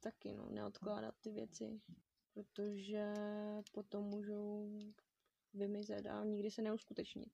taky, 0.00 0.34
no, 0.34 0.48
neodkládat 0.48 1.14
ty 1.20 1.30
věci, 1.30 1.80
protože 2.34 3.14
potom 3.72 4.04
můžou 4.04 4.70
vymizet 5.54 6.06
a 6.06 6.24
nikdy 6.24 6.50
se 6.50 6.62
neuskutečnit. 6.62 7.32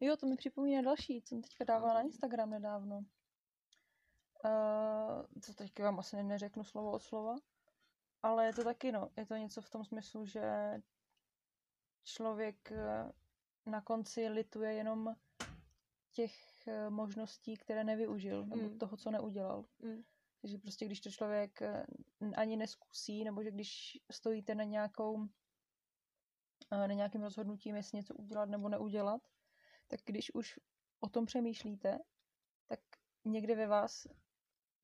Jo, 0.00 0.16
to 0.16 0.26
mi 0.26 0.36
připomíná 0.36 0.82
další, 0.82 1.22
co 1.22 1.28
jsem 1.28 1.42
teďka 1.42 1.64
dávala 1.64 1.94
na 1.94 2.00
Instagram 2.00 2.50
nedávno. 2.50 3.04
Uh, 4.44 5.40
co 5.42 5.54
teďka 5.54 5.82
vám 5.82 5.98
asi 5.98 6.22
neřeknu 6.22 6.64
slovo 6.64 6.92
od 6.92 7.02
slova, 7.02 7.36
ale 8.22 8.46
je 8.46 8.52
to 8.52 8.64
taky, 8.64 8.92
no, 8.92 9.10
je 9.16 9.26
to 9.26 9.34
něco 9.34 9.60
v 9.62 9.70
tom 9.70 9.84
smyslu, 9.84 10.26
že 10.26 10.76
člověk 12.04 12.72
eh, 12.72 13.12
na 13.66 13.80
konci 13.80 14.28
lituje 14.28 14.72
jenom 14.72 15.16
těch 16.12 16.68
eh, 16.68 16.90
možností, 16.90 17.56
které 17.56 17.84
nevyužil, 17.84 18.46
nebo 18.46 18.62
Mm. 18.62 18.78
toho, 18.78 18.96
co 18.96 19.10
neudělal. 19.10 19.64
Mm. 19.78 20.02
Takže 20.40 20.58
prostě, 20.58 20.86
když 20.86 21.00
to 21.00 21.10
člověk 21.10 21.62
eh, 21.62 21.86
ani 22.36 22.56
neskusí, 22.56 23.24
nebo 23.24 23.42
že 23.42 23.50
když 23.50 23.98
stojíte 24.10 24.54
na 24.54 24.64
nějakou 24.64 25.28
na 26.70 26.86
nějakým 26.86 27.22
rozhodnutím, 27.22 27.76
jestli 27.76 27.96
něco 27.96 28.14
udělat 28.14 28.48
nebo 28.48 28.68
neudělat, 28.68 29.22
tak 29.88 30.00
když 30.04 30.34
už 30.34 30.58
o 31.00 31.08
tom 31.08 31.26
přemýšlíte, 31.26 31.98
tak 32.66 32.80
někde 33.24 33.54
ve 33.54 33.66
vás 33.66 34.06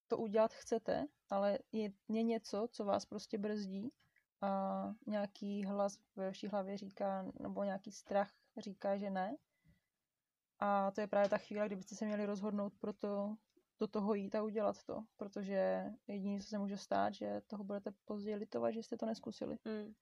to 0.09 0.19
udělat 0.19 0.55
chcete, 0.55 1.07
ale 1.31 1.59
je, 1.73 1.93
je 2.09 2.23
něco, 2.23 2.69
co 2.71 2.85
vás 2.85 3.05
prostě 3.05 3.39
brzdí 3.39 3.93
a 4.41 4.95
nějaký 5.07 5.65
hlas 5.65 5.99
ve 6.17 6.27
vaší 6.27 6.49
hlavě 6.49 6.79
říká, 6.79 7.33
nebo 7.41 7.65
nějaký 7.65 7.93
strach 7.93 8.33
říká, 8.57 8.97
že 8.97 9.11
ne. 9.11 9.37
A 10.59 10.91
to 10.91 11.01
je 11.01 11.07
právě 11.07 11.29
ta 11.29 11.39
chvíle, 11.39 11.67
kdybyste 11.67 11.95
se 11.95 12.07
měli 12.07 12.27
rozhodnout 12.27 12.73
pro 12.79 12.93
to, 12.93 13.37
do 13.79 13.87
toho 13.87 14.15
jít 14.15 14.35
a 14.35 14.43
udělat 14.43 14.83
to, 14.83 15.05
protože 15.17 15.85
jediné, 16.07 16.41
co 16.41 16.47
se 16.47 16.59
může 16.59 16.77
stát, 16.77 17.15
že 17.15 17.43
toho 17.47 17.65
budete 17.65 17.91
později 18.05 18.37
litovat, 18.37 18.75
že 18.75 18.83
jste 18.83 18.97
to 18.97 19.07
neskusili. 19.07 19.59
Mm. 19.65 19.95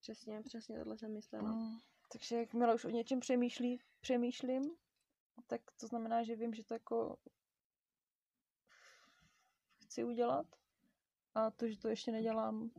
Přesně, 0.00 0.42
přesně 0.42 0.78
tohle 0.78 0.98
jsem 0.98 1.12
myslela. 1.12 1.50
Mm, 1.50 1.78
takže 2.12 2.36
jakmile 2.36 2.74
už 2.74 2.84
o 2.84 2.90
něčem 2.90 3.20
přemýšlí, 3.20 3.80
přemýšlím, 4.00 4.62
tak 5.46 5.60
to 5.80 5.86
znamená, 5.86 6.22
že 6.22 6.36
vím, 6.36 6.54
že 6.54 6.64
to 6.64 6.74
jako 6.74 7.18
chci 9.96 10.04
udělat 10.04 10.46
a 11.34 11.50
to, 11.50 11.68
že 11.68 11.78
to 11.78 11.88
ještě 11.88 12.12
nedělám, 12.12 12.70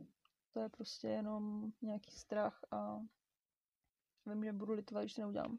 to 0.52 0.60
je 0.60 0.68
prostě 0.68 1.08
jenom 1.08 1.72
nějaký 1.82 2.10
strach 2.16 2.64
a 2.70 3.00
vím, 4.26 4.44
že 4.44 4.52
budu 4.52 4.72
litovat, 4.72 5.02
když 5.04 5.14
to 5.14 5.20
neudělám. 5.20 5.58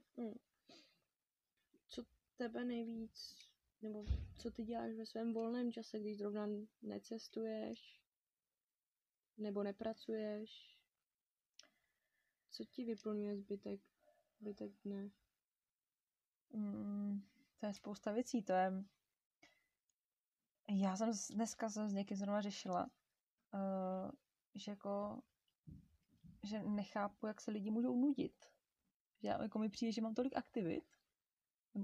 Co 1.88 2.04
tebe 2.38 2.66
nejvíc, 2.66 3.36
nebo 3.82 4.06
co 4.38 4.52
ty 4.52 4.64
děláš 4.64 4.94
ve 4.96 5.06
svém 5.06 5.34
volném 5.34 5.72
čase, 5.72 6.00
když 6.00 6.18
zrovna 6.18 6.48
necestuješ, 6.82 8.02
nebo 9.38 9.64
nepracuješ? 9.64 10.80
Co 12.52 12.66
ti 12.66 12.86
vyplňuje 12.86 13.38
zbytek, 13.38 13.82
zbytek 14.40 14.72
dne? 14.86 15.10
Mm, 16.54 17.22
to 17.60 17.66
je 17.66 17.74
spousta 17.74 18.12
věcí, 18.12 18.42
to 18.44 18.54
je... 18.54 18.72
Já 20.72 20.96
jsem 20.98 21.12
dneska 21.36 21.70
jsem 21.70 21.90
s 21.90 21.94
někým 21.94 22.18
zrovna 22.18 22.42
řešila, 22.42 22.90
uh, 23.54 24.12
že 24.56 24.72
jako 24.72 25.22
že 26.44 26.64
nechápu, 26.64 27.28
jak 27.28 27.42
se 27.42 27.52
lidi 27.52 27.72
můžou 27.72 27.96
nudit. 27.96 28.46
Že 29.22 29.28
já, 29.28 29.42
jako 29.44 29.60
mi 29.60 29.70
přijde, 29.70 29.92
že 29.92 30.02
mám 30.02 30.14
tolik 30.14 30.36
aktivit, 30.38 30.84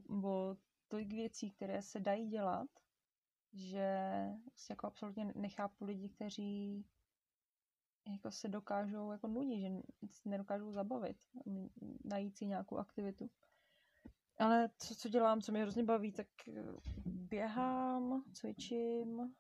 nebo 0.09 0.57
tolik 0.87 1.09
věcí, 1.09 1.51
které 1.51 1.81
se 1.81 1.99
dají 1.99 2.27
dělat, 2.27 2.69
že 3.53 3.99
si 4.55 4.71
jako 4.71 4.87
absolutně 4.87 5.33
nechápu 5.35 5.85
lidi, 5.85 6.09
kteří 6.09 6.85
jako 8.07 8.31
se 8.31 8.47
dokážou 8.47 9.11
jako 9.11 9.27
nudit, 9.27 9.59
že 9.59 9.69
nedokážou 10.25 10.71
zabavit, 10.71 11.17
najít 12.03 12.37
si 12.37 12.45
nějakou 12.45 12.77
aktivitu. 12.77 13.29
Ale 14.37 14.69
co, 14.77 14.95
co 14.95 15.09
dělám, 15.09 15.41
co 15.41 15.51
mě 15.51 15.61
hrozně 15.61 15.83
baví, 15.83 16.11
tak 16.11 16.27
eh, 16.47 16.63
běhám, 17.05 18.23
cvičím, 18.33 19.35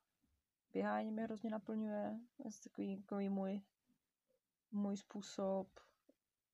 běhání 0.73 1.11
mě 1.11 1.23
hrozně 1.23 1.49
naplňuje. 1.49 2.19
Je 2.45 2.51
to 2.51 2.69
takový, 2.69 2.97
takový 2.97 3.29
můj, 3.29 3.61
můj 4.71 4.97
způsob 4.97 5.79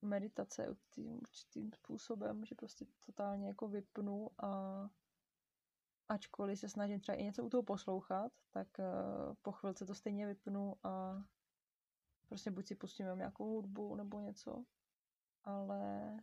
meditace 0.01 0.69
určitým, 0.69 1.17
určitým 1.17 1.71
způsobem, 1.73 2.45
že 2.45 2.55
prostě 2.55 2.85
totálně 3.05 3.47
jako 3.47 3.67
vypnu 3.67 4.29
a 4.43 4.89
ačkoliv 6.09 6.59
se 6.59 6.69
snažím 6.69 6.99
třeba 6.99 7.15
i 7.15 7.23
něco 7.23 7.43
u 7.43 7.49
toho 7.49 7.63
poslouchat, 7.63 8.31
tak 8.51 8.67
uh, 8.79 9.35
po 9.41 9.51
chvilce 9.51 9.85
to 9.85 9.95
stejně 9.95 10.27
vypnu 10.27 10.75
a 10.83 11.23
prostě 12.27 12.51
buď 12.51 12.67
si 12.67 12.75
pustím 12.75 13.05
nějakou 13.15 13.45
hudbu 13.45 13.95
nebo 13.95 14.19
něco, 14.19 14.65
ale 15.43 16.17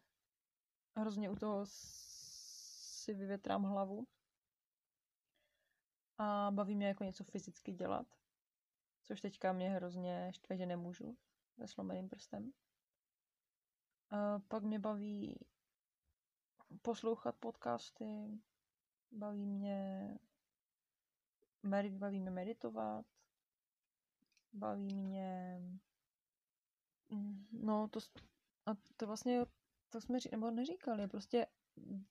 hrozně 0.98 1.30
u 1.30 1.36
toho 1.36 1.66
si 1.66 3.14
vyvětrám 3.14 3.62
hlavu 3.62 4.06
a 6.18 6.50
baví 6.50 6.74
mě 6.74 6.86
jako 6.86 7.04
něco 7.04 7.24
fyzicky 7.24 7.72
dělat, 7.72 8.06
což 9.02 9.20
teďka 9.20 9.52
mě 9.52 9.70
hrozně 9.70 10.32
štve, 10.34 10.56
že 10.56 10.66
nemůžu 10.66 11.16
se 11.54 11.68
slomeným 11.68 12.08
prstem. 12.08 12.52
A 14.10 14.38
pak 14.38 14.62
mě 14.62 14.78
baví 14.78 15.46
poslouchat 16.82 17.36
podcasty, 17.36 18.38
baví 19.10 19.46
mě, 19.46 20.18
baví 21.90 22.20
mě 22.20 22.30
meditovat, 22.30 23.06
baví 24.52 24.94
mě, 24.94 25.60
mm, 27.08 27.46
no 27.52 27.88
to, 27.88 28.00
a 28.66 28.70
to 28.96 29.06
vlastně, 29.06 29.46
to 29.90 30.00
jsme 30.00 30.18
nebo 30.30 30.50
neříkali, 30.50 31.08
prostě 31.08 31.46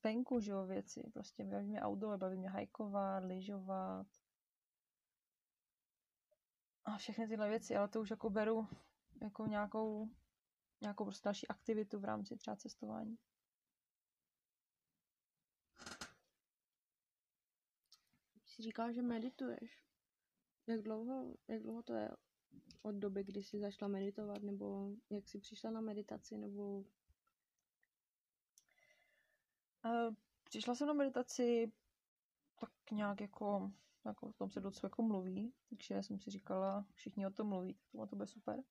venku, 0.03 0.39
že 0.39 0.51
jo, 0.51 0.65
věci, 0.65 1.09
prostě 1.13 1.43
baví 1.43 1.67
mě 1.67 1.81
outdoor, 1.85 2.17
baví 2.17 2.37
mě 2.37 2.49
hajkovat, 2.49 3.23
lyžovat 3.23 4.07
a 6.85 6.97
všechny 6.97 7.27
tyhle 7.27 7.49
věci, 7.49 7.75
ale 7.75 7.87
to 7.87 8.01
už 8.01 8.09
jako 8.09 8.29
beru 8.29 8.67
jako 9.21 9.45
nějakou, 9.47 10.09
nějakou 10.81 11.05
prostě 11.05 11.27
další 11.27 11.47
aktivitu 11.47 11.99
v 11.99 12.05
rámci 12.05 12.37
třeba 12.37 12.55
cestování. 12.55 13.17
Jsi 18.45 18.61
říkal, 18.63 18.91
že 18.93 19.01
medituješ. 19.01 19.83
Jak 20.67 20.81
dlouho, 20.81 21.35
jak 21.47 21.61
dlouho 21.61 21.83
to 21.83 21.93
je 21.93 22.11
od 22.81 22.95
doby, 22.95 23.23
kdy 23.23 23.43
jsi 23.43 23.59
začala 23.59 23.89
meditovat, 23.89 24.43
nebo 24.43 24.91
jak 25.09 25.27
jsi 25.27 25.39
přišla 25.39 25.71
na 25.71 25.81
meditaci, 25.81 26.37
nebo... 26.37 26.83
Uh, 29.85 30.15
přišla 30.43 30.75
jsem 30.75 30.87
na 30.87 30.93
meditaci 30.93 31.71
tak 32.59 32.71
nějak 32.91 33.21
jako, 33.21 33.71
jako 34.05 34.27
o 34.27 34.33
tom 34.33 34.49
se 34.49 34.59
docela 34.59 34.87
jako 34.87 35.01
mluví, 35.01 35.53
takže 35.69 36.03
jsem 36.03 36.19
si 36.19 36.31
říkala, 36.31 36.85
všichni 36.93 37.27
o 37.27 37.31
tom 37.31 37.47
mluví, 37.47 37.73
tak 37.73 38.09
to 38.09 38.15
bude 38.15 38.27
super. 38.27 38.63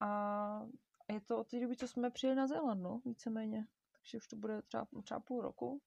A 0.00 0.68
je 1.12 1.20
to 1.20 1.38
od 1.38 1.48
té 1.48 1.60
doby, 1.60 1.76
co 1.76 1.88
jsme 1.88 2.10
přijeli 2.10 2.36
na 2.36 2.46
Zéland, 2.46 2.82
no, 2.82 3.00
víceméně. 3.04 3.66
Takže 3.92 4.18
už 4.18 4.26
to 4.26 4.36
bude 4.36 4.62
třeba, 4.62 4.86
třeba 5.02 5.20
půl 5.20 5.42
roku. 5.42 5.82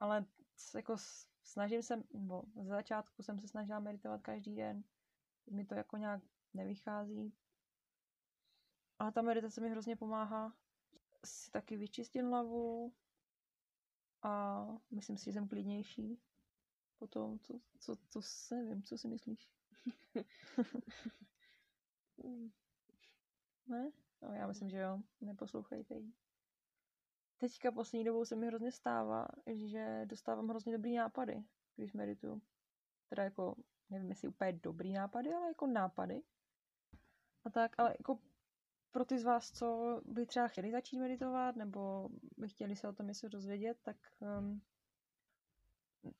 Ale 0.00 0.24
jako 0.74 0.96
snažím 1.42 1.82
se, 1.82 2.02
nebo 2.12 2.42
z 2.62 2.66
začátku 2.66 3.22
jsem 3.22 3.38
se 3.38 3.48
snažila 3.48 3.80
meditovat 3.80 4.22
každý 4.22 4.56
den. 4.56 4.84
Mi 5.50 5.64
to 5.64 5.74
jako 5.74 5.96
nějak 5.96 6.22
nevychází. 6.54 7.32
Ale 8.98 9.12
ta 9.12 9.22
meditace 9.22 9.60
mi 9.60 9.70
hrozně 9.70 9.96
pomáhá 9.96 10.52
si 11.24 11.50
taky 11.50 11.76
vyčistit 11.76 12.24
hlavu 12.24 12.92
a 14.22 14.64
myslím 14.90 15.16
si, 15.16 15.24
že 15.24 15.32
jsem 15.32 15.48
klidnější. 15.48 16.20
Potom, 16.98 17.38
co, 17.38 17.60
co, 17.78 17.96
co 18.08 18.22
se 18.22 18.54
nevím, 18.54 18.82
co 18.82 18.98
si 18.98 19.08
myslíš? 19.08 19.50
ne? 23.66 23.90
No, 24.22 24.32
já 24.32 24.46
myslím, 24.46 24.70
že 24.70 24.78
jo. 24.78 25.00
Neposlouchejte 25.20 25.94
jí. 25.94 26.14
Teďka 27.36 27.72
poslední 27.72 28.04
dobou 28.04 28.24
se 28.24 28.36
mi 28.36 28.46
hrozně 28.46 28.72
stává, 28.72 29.28
že 29.54 30.02
dostávám 30.04 30.48
hrozně 30.48 30.72
dobrý 30.72 30.96
nápady, 30.96 31.44
když 31.76 31.92
medituju. 31.92 32.42
Teda 33.08 33.24
jako, 33.24 33.56
nevím, 33.90 34.08
jestli 34.08 34.28
úplně 34.28 34.52
dobrý 34.52 34.92
nápady, 34.92 35.34
ale 35.34 35.48
jako 35.48 35.66
nápady. 35.66 36.22
A 37.44 37.50
tak, 37.50 37.74
ale 37.78 37.94
jako 37.98 38.18
pro 38.90 39.04
ty 39.04 39.18
z 39.18 39.24
vás, 39.24 39.52
co 39.52 40.00
by 40.04 40.26
třeba 40.26 40.48
chtěli 40.48 40.70
začít 40.70 40.98
meditovat, 40.98 41.56
nebo 41.56 42.08
by 42.36 42.48
chtěli 42.48 42.76
se 42.76 42.88
o 42.88 42.92
tom 42.92 43.06
něco 43.06 43.28
dozvědět, 43.28 43.78
tak 43.82 43.96
um, 44.20 44.62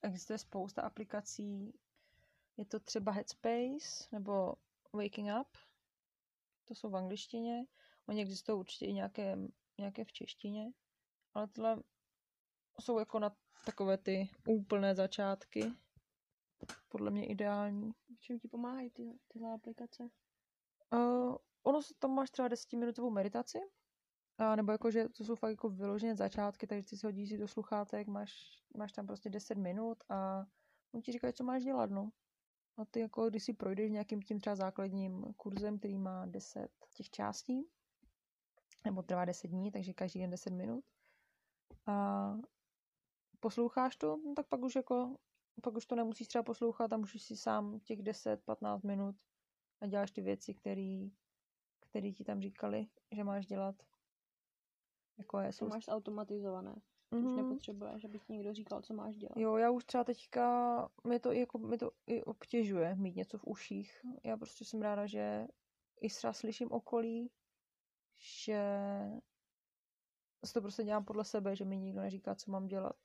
existuje 0.03 0.39
spousta 0.39 0.83
aplikací. 0.83 1.75
Je 2.57 2.65
to 2.65 2.81
třeba 2.81 3.13
Headspace 3.13 4.09
nebo 4.13 4.55
Waking 4.93 5.29
Up. 5.41 5.49
To 6.65 6.75
jsou 6.75 6.91
v 6.91 6.97
angličtině. 6.97 7.67
Oni 8.07 8.23
existují 8.23 8.59
určitě 8.59 8.87
i 8.87 8.93
nějaké, 8.93 9.37
nějaké 9.79 10.05
v 10.05 10.13
češtině. 10.13 10.73
Ale 11.35 11.49
tyhle 11.49 11.83
jsou 12.81 12.99
jako 12.99 13.19
na 13.19 13.37
takové 13.67 13.99
ty 13.99 14.31
úplné 14.49 14.95
začátky. 14.95 15.73
Podle 16.89 17.11
mě 17.11 17.27
ideální. 17.27 17.93
V 18.17 18.21
čem 18.21 18.39
ti 18.39 18.49
pomáhají 18.49 18.91
ty, 18.91 19.19
tyhle 19.29 19.55
aplikace? 19.55 20.09
Uh, 20.93 21.37
ono 21.69 21.81
tam 21.99 22.11
máš 22.11 22.31
třeba 22.31 22.49
desetiminutovou 22.49 23.11
meditaci, 23.11 23.59
a 24.39 24.57
nebo 24.57 24.73
jako, 24.73 24.91
že 24.91 25.09
to 25.09 25.25
jsou 25.25 25.35
fakt 25.35 25.51
jako 25.51 25.69
vyložené 25.69 26.17
začátky, 26.17 26.67
takže 26.67 26.89
ty 26.89 26.97
si 26.97 27.07
hodíš 27.07 27.29
si 27.29 27.39
do 27.39 27.49
sluchátek, 27.49 28.07
máš, 28.07 28.63
máš 28.77 28.93
tam 28.93 29.07
prostě 29.07 29.31
10 29.31 29.59
minut 29.59 30.05
a 30.09 30.47
on 30.95 31.03
ti 31.03 31.13
říká, 31.13 31.33
co 31.33 31.45
máš 31.45 31.65
dělat, 31.65 31.91
no. 31.91 32.11
A 32.77 32.85
ty 32.85 33.01
jako, 33.01 33.31
když 33.31 33.45
si 33.45 33.53
projdeš 33.53 33.91
nějakým 33.91 34.23
tím 34.23 34.41
třeba 34.41 34.57
základním 34.57 35.35
kurzem, 35.37 35.79
který 35.79 35.99
má 35.99 36.27
10 36.27 36.69
těch 36.95 37.11
částí, 37.11 37.69
nebo 38.85 39.03
trvá 39.03 39.25
10 39.25 39.49
dní, 39.49 39.73
takže 39.73 39.93
každý 39.93 40.21
den 40.21 40.31
10 40.31 40.53
minut, 40.53 40.85
a 41.87 42.37
posloucháš 43.41 43.97
to, 43.97 44.17
no 44.17 44.35
tak 44.35 44.47
pak 44.49 44.61
už 44.61 44.75
jako, 44.77 45.17
pak 45.63 45.75
už 45.77 45.87
to 45.87 45.97
nemusíš 45.97 46.29
třeba 46.29 46.43
poslouchat 46.43 46.93
a 46.93 46.97
můžeš 46.97 47.23
si 47.23 47.37
sám 47.37 47.81
těch 47.81 48.03
10-15 48.03 48.87
minut 48.87 49.17
a 49.81 49.87
děláš 49.87 50.11
ty 50.11 50.21
věci, 50.21 50.55
které 50.55 51.09
který 51.91 52.15
ti 52.15 52.25
tam 52.25 52.41
říkali, 52.41 52.87
že 53.11 53.25
máš 53.25 53.47
dělat. 53.47 53.75
Jako 55.19 55.41
je, 55.41 55.53
jsou... 55.53 55.69
máš 55.69 55.89
automatizované. 55.89 56.81
Mm-hmm. 57.13 57.31
Už 57.31 57.37
nepotřebuješ, 57.37 58.05
aby 58.05 58.19
ti 58.19 58.33
někdo 58.33 58.55
říkal, 58.55 58.83
co 58.83 58.95
máš 58.95 59.17
dělat. 59.17 59.37
Jo, 59.37 59.57
já 59.57 59.71
už 59.71 59.85
třeba 59.85 60.05
teďka, 60.05 60.89
mě 61.05 61.21
to, 61.21 61.33
jako, 61.33 61.59
mě 61.59 61.79
to 61.79 61.91
i 62.07 62.25
obtěžuje 62.25 62.95
mít 62.95 63.17
něco 63.17 63.39
v 63.39 63.45
uších. 63.47 64.07
Já 64.25 64.37
prostě 64.37 64.65
jsem 64.65 64.83
ráda, 64.83 65.07
že 65.07 65.47
i 66.01 66.09
třeba 66.09 66.33
slyším 66.33 66.73
okolí, 66.73 67.31
že 68.17 68.63
to 70.55 70.61
prostě 70.61 70.85
dělám 70.85 71.05
podle 71.05 71.25
sebe, 71.25 71.57
že 71.57 71.65
mi 71.65 71.77
nikdo 71.79 72.01
neříká, 72.01 72.35
co 72.35 72.51
mám 72.51 72.67
dělat. 72.67 72.97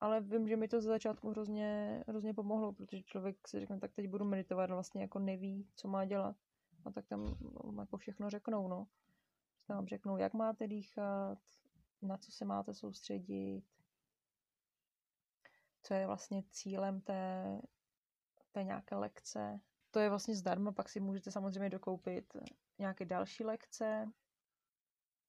Ale 0.00 0.20
vím, 0.20 0.48
že 0.48 0.56
mi 0.56 0.68
to 0.68 0.80
za 0.80 0.88
začátku 0.88 1.30
hrozně, 1.30 2.04
hrozně 2.08 2.34
pomohlo, 2.34 2.72
protože 2.72 3.02
člověk 3.02 3.48
si 3.48 3.60
řekne, 3.60 3.78
tak 3.78 3.92
teď 3.92 4.08
budu 4.08 4.24
meditovat, 4.24 4.70
vlastně 4.70 5.02
jako 5.02 5.18
neví, 5.18 5.68
co 5.74 5.88
má 5.88 6.04
dělat. 6.04 6.36
A 6.84 6.90
tak 6.90 7.06
tam 7.06 7.36
no, 7.40 7.82
jako 7.82 7.96
všechno 7.96 8.30
řeknou, 8.30 8.68
no. 8.68 8.86
Tam 9.66 9.76
vám 9.76 9.86
řeknou, 9.86 10.16
jak 10.16 10.34
máte 10.34 10.66
dýchat, 10.66 11.38
na 12.02 12.16
co 12.16 12.32
se 12.32 12.44
máte 12.44 12.74
soustředit, 12.74 13.64
co 15.82 15.94
je 15.94 16.06
vlastně 16.06 16.42
cílem 16.50 17.00
té, 17.00 17.60
té 18.52 18.64
nějaké 18.64 18.94
lekce. 18.94 19.60
To 19.90 19.98
je 19.98 20.08
vlastně 20.08 20.34
zdarma, 20.36 20.72
pak 20.72 20.88
si 20.88 21.00
můžete 21.00 21.30
samozřejmě 21.30 21.70
dokoupit 21.70 22.36
nějaké 22.78 23.04
další 23.04 23.44
lekce, 23.44 24.12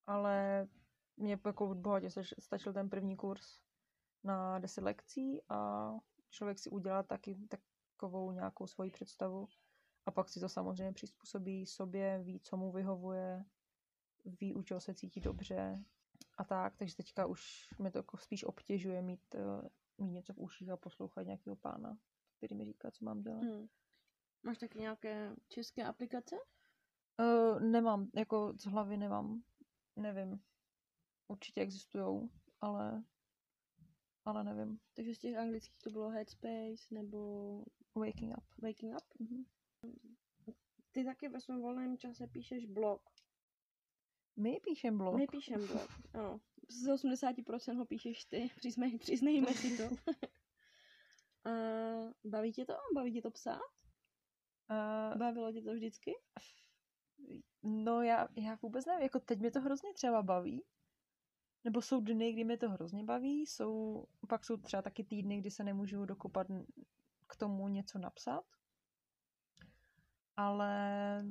ale 0.08 0.68
mě 1.18 1.40
jako 1.46 1.76
bohatě 1.76 2.10
stačil 2.40 2.74
ten 2.74 2.90
první 2.90 3.18
kurz 3.18 3.62
na 4.24 4.60
10 4.60 4.82
lekcí 4.82 5.42
a 5.50 5.92
člověk 6.30 6.60
si 6.60 6.70
udělá 6.70 7.04
taky 7.04 7.38
takovou 7.48 8.32
nějakou 8.32 8.68
svoji 8.68 8.92
představu 8.92 9.48
a 10.06 10.12
pak 10.12 10.30
si 10.30 10.40
to 10.40 10.50
samozřejmě 10.50 10.94
přizpůsobí 10.94 11.66
sobě, 11.66 12.20
ví, 12.24 12.40
co 12.40 12.58
mu 12.58 12.72
vyhovuje, 12.72 13.46
ví, 14.26 14.54
u 14.54 14.64
čeho 14.64 14.80
se 14.80 14.94
cítí 14.94 15.20
dobře 15.20 15.84
a 16.38 16.44
tak, 16.44 16.78
takže 16.78 16.96
teďka 16.96 17.26
už 17.26 17.70
mi 17.80 17.92
to 17.92 17.98
jako 17.98 18.18
spíš 18.18 18.44
obtěžuje 18.44 19.02
mít, 19.02 19.36
uh, 19.36 19.68
mít 19.98 20.12
něco 20.12 20.34
v 20.34 20.40
uších 20.40 20.70
a 20.70 20.78
poslouchat 20.78 21.22
nějakého 21.22 21.56
pána, 21.56 21.98
který 22.38 22.56
mi 22.56 22.66
říká, 22.66 22.92
co 22.92 23.06
mám 23.06 23.22
dělat. 23.22 23.44
Hmm. 23.44 23.68
Máš 24.44 24.58
taky 24.58 24.80
nějaké 24.80 25.36
české 25.48 25.84
aplikace? 25.84 26.36
Uh, 27.20 27.60
nemám, 27.60 28.10
jako 28.16 28.54
z 28.58 28.66
hlavy 28.66 28.98
nemám, 28.98 29.44
nevím 29.96 30.42
určitě 31.28 31.62
existují, 31.62 32.30
ale 32.62 33.04
ale 34.26 34.44
nevím. 34.44 34.80
Takže 34.94 35.16
z 35.16 35.20
těch 35.20 35.38
anglických 35.38 35.78
to 35.84 35.90
bylo 35.90 36.10
Headspace 36.10 36.88
nebo 36.92 37.64
Waking 37.96 38.38
up. 38.38 38.44
Waking 38.62 38.96
Up. 38.96 39.20
Mhm. 39.20 39.46
Ty 40.92 41.06
taky 41.06 41.30
ve 41.30 41.42
svém 41.42 41.62
volném 41.62 41.98
čase 41.98 42.28
píšeš 42.28 42.66
blog. 42.66 43.02
My 44.36 44.60
píšem 44.64 44.98
blog. 44.98 45.16
My 45.16 45.28
píšem 45.28 45.68
blog, 45.68 45.90
ano. 46.14 46.42
Z 46.70 46.88
80% 46.88 47.78
ho 47.78 47.86
píšeš 47.86 48.26
ty, 48.26 48.50
přiznej, 48.56 48.98
přiznejme 48.98 49.54
si 49.54 49.78
to. 49.78 49.96
A 51.50 51.52
baví 52.24 52.54
tě 52.54 52.66
to? 52.66 52.74
Baví 52.96 53.14
tě 53.14 53.22
to 53.22 53.32
psát? 53.32 53.62
Uh, 54.70 55.18
Bavilo 55.18 55.52
tě 55.52 55.62
to 55.62 55.74
vždycky? 55.74 56.16
no 57.64 58.02
já, 58.02 58.28
já 58.36 58.58
vůbec 58.62 58.86
nevím, 58.86 59.04
jako 59.04 59.20
teď 59.20 59.40
mě 59.40 59.52
to 59.52 59.62
hrozně 59.62 59.94
třeba 59.94 60.22
baví. 60.22 60.64
Nebo 61.64 61.82
jsou 61.82 62.00
dny, 62.02 62.34
kdy 62.34 62.44
mě 62.44 62.58
to 62.58 62.70
hrozně 62.70 63.04
baví, 63.04 63.46
jsou, 63.46 64.06
pak 64.30 64.46
jsou 64.46 64.58
třeba 64.58 64.82
taky 64.82 65.04
týdny, 65.04 65.38
kdy 65.38 65.52
se 65.52 65.64
nemůžu 65.64 66.06
dokopat 66.06 66.48
k 67.28 67.36
tomu 67.36 67.68
něco 67.68 68.00
napsat. 68.00 68.46
Ale 70.40 71.24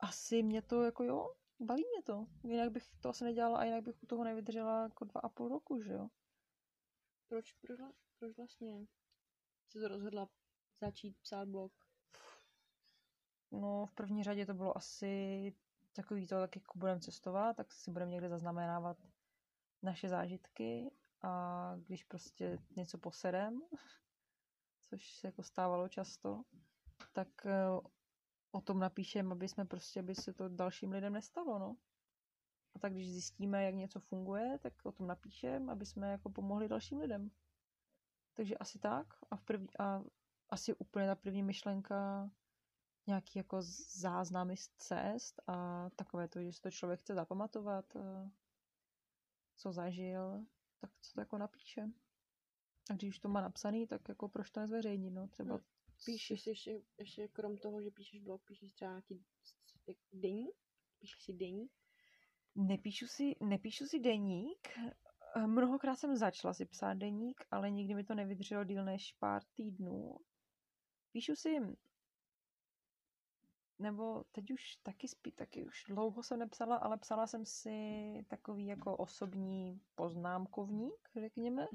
asi 0.00 0.42
mě 0.42 0.62
to 0.62 0.82
jako 0.82 1.04
jo, 1.04 1.34
baví 1.60 1.84
mě 1.92 2.02
to. 2.02 2.26
Jinak 2.44 2.72
bych 2.72 2.88
to 3.00 3.08
asi 3.08 3.24
nedělala 3.24 3.58
a 3.58 3.64
jinak 3.64 3.84
bych 3.84 4.02
u 4.02 4.06
toho 4.06 4.24
nevydržela 4.24 4.82
jako 4.82 5.04
dva 5.04 5.20
a 5.20 5.28
půl 5.28 5.48
roku, 5.48 5.82
že 5.82 5.92
jo. 5.92 6.08
Proč, 7.28 7.52
proč, 7.52 7.80
proč 8.18 8.36
vlastně 8.36 8.86
jsi 9.68 9.80
to 9.80 9.88
rozhodla 9.88 10.28
začít 10.80 11.16
psát 11.20 11.48
blog? 11.48 11.72
No, 13.50 13.86
v 13.86 13.92
první 13.92 14.24
řadě 14.24 14.46
to 14.46 14.54
bylo 14.54 14.76
asi 14.76 15.54
takový 15.92 16.26
to, 16.26 16.34
tak 16.40 16.56
jako 16.56 16.78
budeme 16.78 17.00
cestovat, 17.00 17.56
tak 17.56 17.72
si 17.72 17.90
budeme 17.90 18.10
někde 18.10 18.28
zaznamenávat 18.28 18.96
naše 19.82 20.08
zážitky 20.08 20.90
a 21.22 21.74
když 21.86 22.04
prostě 22.04 22.58
něco 22.76 22.98
poserem, 22.98 23.62
což 24.90 25.12
se 25.12 25.26
jako 25.26 25.42
stávalo 25.42 25.88
často, 25.88 26.42
tak 27.12 27.46
eh, 27.46 27.80
o 28.50 28.60
tom 28.60 28.78
napíšem, 28.78 29.32
aby 29.32 29.48
jsme 29.48 29.64
prostě, 29.64 30.00
aby 30.00 30.14
se 30.14 30.32
to 30.32 30.48
dalším 30.48 30.92
lidem 30.92 31.12
nestalo, 31.12 31.58
no. 31.58 31.76
A 32.74 32.78
tak 32.78 32.92
když 32.92 33.12
zjistíme, 33.12 33.64
jak 33.64 33.74
něco 33.74 34.00
funguje, 34.00 34.58
tak 34.58 34.72
o 34.84 34.92
tom 34.92 35.06
napíšem, 35.06 35.70
aby 35.70 35.86
jsme 35.86 36.10
jako 36.10 36.30
pomohli 36.30 36.68
dalším 36.68 36.98
lidem. 36.98 37.30
Takže 38.34 38.58
asi 38.58 38.78
tak. 38.78 39.06
A, 39.30 39.36
v 39.36 39.42
první, 39.42 39.68
a 39.78 40.02
asi 40.50 40.74
úplně 40.74 41.06
ta 41.06 41.14
první 41.14 41.42
myšlenka 41.42 42.30
nějaký 43.06 43.38
jako 43.38 43.58
záznamy 43.96 44.56
z 44.56 44.68
cest 44.68 45.40
a 45.46 45.86
takové 45.96 46.28
to, 46.28 46.42
že 46.42 46.52
si 46.52 46.60
to 46.60 46.70
člověk 46.70 47.00
chce 47.00 47.14
zapamatovat, 47.14 47.96
eh, 47.96 48.30
co 49.56 49.72
zažil, 49.72 50.44
tak 50.80 50.90
co 51.00 51.12
to 51.14 51.20
jako 51.20 51.38
napíše. 51.38 51.88
A 52.90 52.94
když 52.94 53.10
už 53.10 53.18
to 53.18 53.28
má 53.28 53.40
napsaný, 53.40 53.86
tak 53.86 54.08
jako 54.08 54.28
proč 54.28 54.50
to 54.50 54.60
nezveřejnit, 54.60 55.10
no, 55.10 55.28
třeba 55.28 55.54
Hmm. 55.54 55.81
Píšeš 56.04 56.42
si 56.42 56.50
ještě, 56.50 56.82
ještě 56.98 57.28
krom 57.28 57.56
toho, 57.56 57.82
že 57.82 57.90
píšeš 57.90 58.20
blog, 58.20 58.42
píšeš 58.44 58.72
třeba 58.72 58.90
nějaký 58.90 59.24
denní? 60.12 60.48
Píšeš 60.98 61.22
si 61.22 61.32
denní? 61.32 61.68
Nepíšu 62.54 63.06
si, 63.06 63.36
nepíšu 63.40 63.86
si 63.86 63.98
deník. 63.98 64.68
Mnohokrát 65.46 65.96
jsem 65.96 66.16
začala 66.16 66.54
si 66.54 66.66
psát 66.66 66.94
deník, 66.94 67.44
ale 67.50 67.70
nikdy 67.70 67.94
mi 67.94 68.04
to 68.04 68.14
nevydrželo 68.14 68.64
díl 68.64 68.84
než 68.84 69.12
pár 69.18 69.42
týdnů. 69.54 70.16
Píšu 71.12 71.36
si, 71.36 71.56
nebo 73.78 74.24
teď 74.32 74.50
už 74.50 74.76
taky 74.82 75.08
spí, 75.08 75.32
taky 75.32 75.64
už 75.64 75.84
dlouho 75.88 76.22
jsem 76.22 76.38
nepsala, 76.38 76.76
ale 76.76 76.98
psala 76.98 77.26
jsem 77.26 77.46
si 77.46 77.78
takový 78.28 78.66
jako 78.66 78.96
osobní 78.96 79.80
poznámkovník, 79.94 81.10
řekněme. 81.20 81.66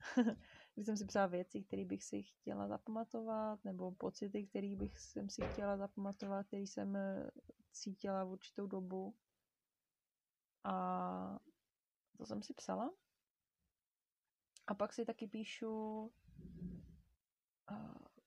Kdy 0.80 0.84
jsem 0.84 0.96
si 0.96 1.06
psala 1.06 1.26
věci, 1.26 1.62
které 1.62 1.84
bych 1.84 2.04
si 2.04 2.22
chtěla 2.22 2.68
zapamatovat, 2.68 3.64
nebo 3.64 3.92
pocity, 3.92 4.46
které 4.46 4.76
bych 4.76 4.98
jsem 4.98 5.30
si 5.30 5.42
chtěla 5.52 5.76
zapamatovat, 5.76 6.46
které 6.46 6.62
jsem 6.62 6.96
eh, 6.96 7.30
cítila 7.72 8.24
v 8.24 8.30
určitou 8.30 8.66
dobu. 8.66 9.14
A 10.64 11.38
to 12.16 12.26
jsem 12.26 12.42
si 12.42 12.54
psala. 12.54 12.90
A 14.66 14.74
pak 14.74 14.92
si 14.92 15.04
taky 15.04 15.26
píšu, 15.26 16.12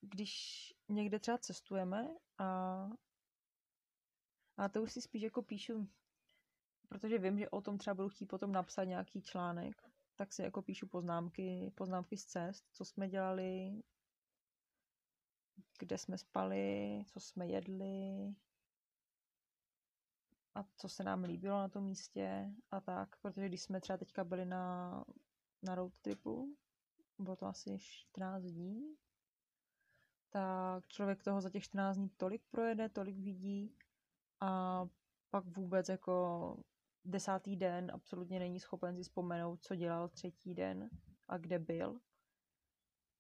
když 0.01 0.33
někde 0.89 1.19
třeba 1.19 1.37
cestujeme 1.37 2.15
a, 2.37 2.89
a 4.57 4.69
to 4.69 4.83
už 4.83 4.93
si 4.93 5.01
spíš 5.01 5.21
jako 5.21 5.41
píšu, 5.41 5.89
protože 6.89 7.17
vím, 7.17 7.39
že 7.39 7.49
o 7.49 7.61
tom 7.61 7.77
třeba 7.77 7.93
budu 7.93 8.09
chtít 8.09 8.25
potom 8.25 8.51
napsat 8.51 8.83
nějaký 8.83 9.21
článek, 9.21 9.92
tak 10.15 10.33
si 10.33 10.41
jako 10.41 10.61
píšu 10.61 10.87
poznámky, 10.87 11.71
poznámky 11.75 12.17
z 12.17 12.25
cest, 12.25 12.65
co 12.71 12.85
jsme 12.85 13.09
dělali, 13.09 13.83
kde 15.79 15.97
jsme 15.97 16.17
spali, 16.17 16.99
co 17.07 17.19
jsme 17.19 17.47
jedli, 17.47 18.35
a 20.55 20.63
co 20.75 20.89
se 20.89 21.03
nám 21.03 21.23
líbilo 21.23 21.57
na 21.57 21.69
tom 21.69 21.83
místě 21.83 22.53
a 22.71 22.81
tak, 22.81 23.15
protože 23.21 23.47
když 23.47 23.61
jsme 23.61 23.81
třeba 23.81 23.97
teďka 23.97 24.23
byli 24.23 24.45
na, 24.45 25.05
na 25.63 25.75
road 25.75 25.93
tripu, 26.01 26.57
bylo 27.19 27.35
to 27.35 27.45
asi 27.45 27.77
14 27.79 28.43
dní, 28.43 28.95
tak 30.29 30.87
člověk 30.87 31.23
toho 31.23 31.41
za 31.41 31.49
těch 31.49 31.63
14 31.63 31.97
dní 31.97 32.09
tolik 32.09 32.43
projede, 32.51 32.89
tolik 32.89 33.17
vidí 33.17 33.77
a 34.39 34.85
pak 35.29 35.45
vůbec 35.45 35.89
jako 35.89 36.57
desátý 37.05 37.55
den 37.55 37.91
absolutně 37.93 38.39
není 38.39 38.59
schopen 38.59 38.95
si 38.95 39.03
vzpomenout, 39.03 39.63
co 39.63 39.75
dělal 39.75 40.09
třetí 40.09 40.53
den 40.53 40.89
a 41.27 41.37
kde 41.37 41.59
byl. 41.59 41.99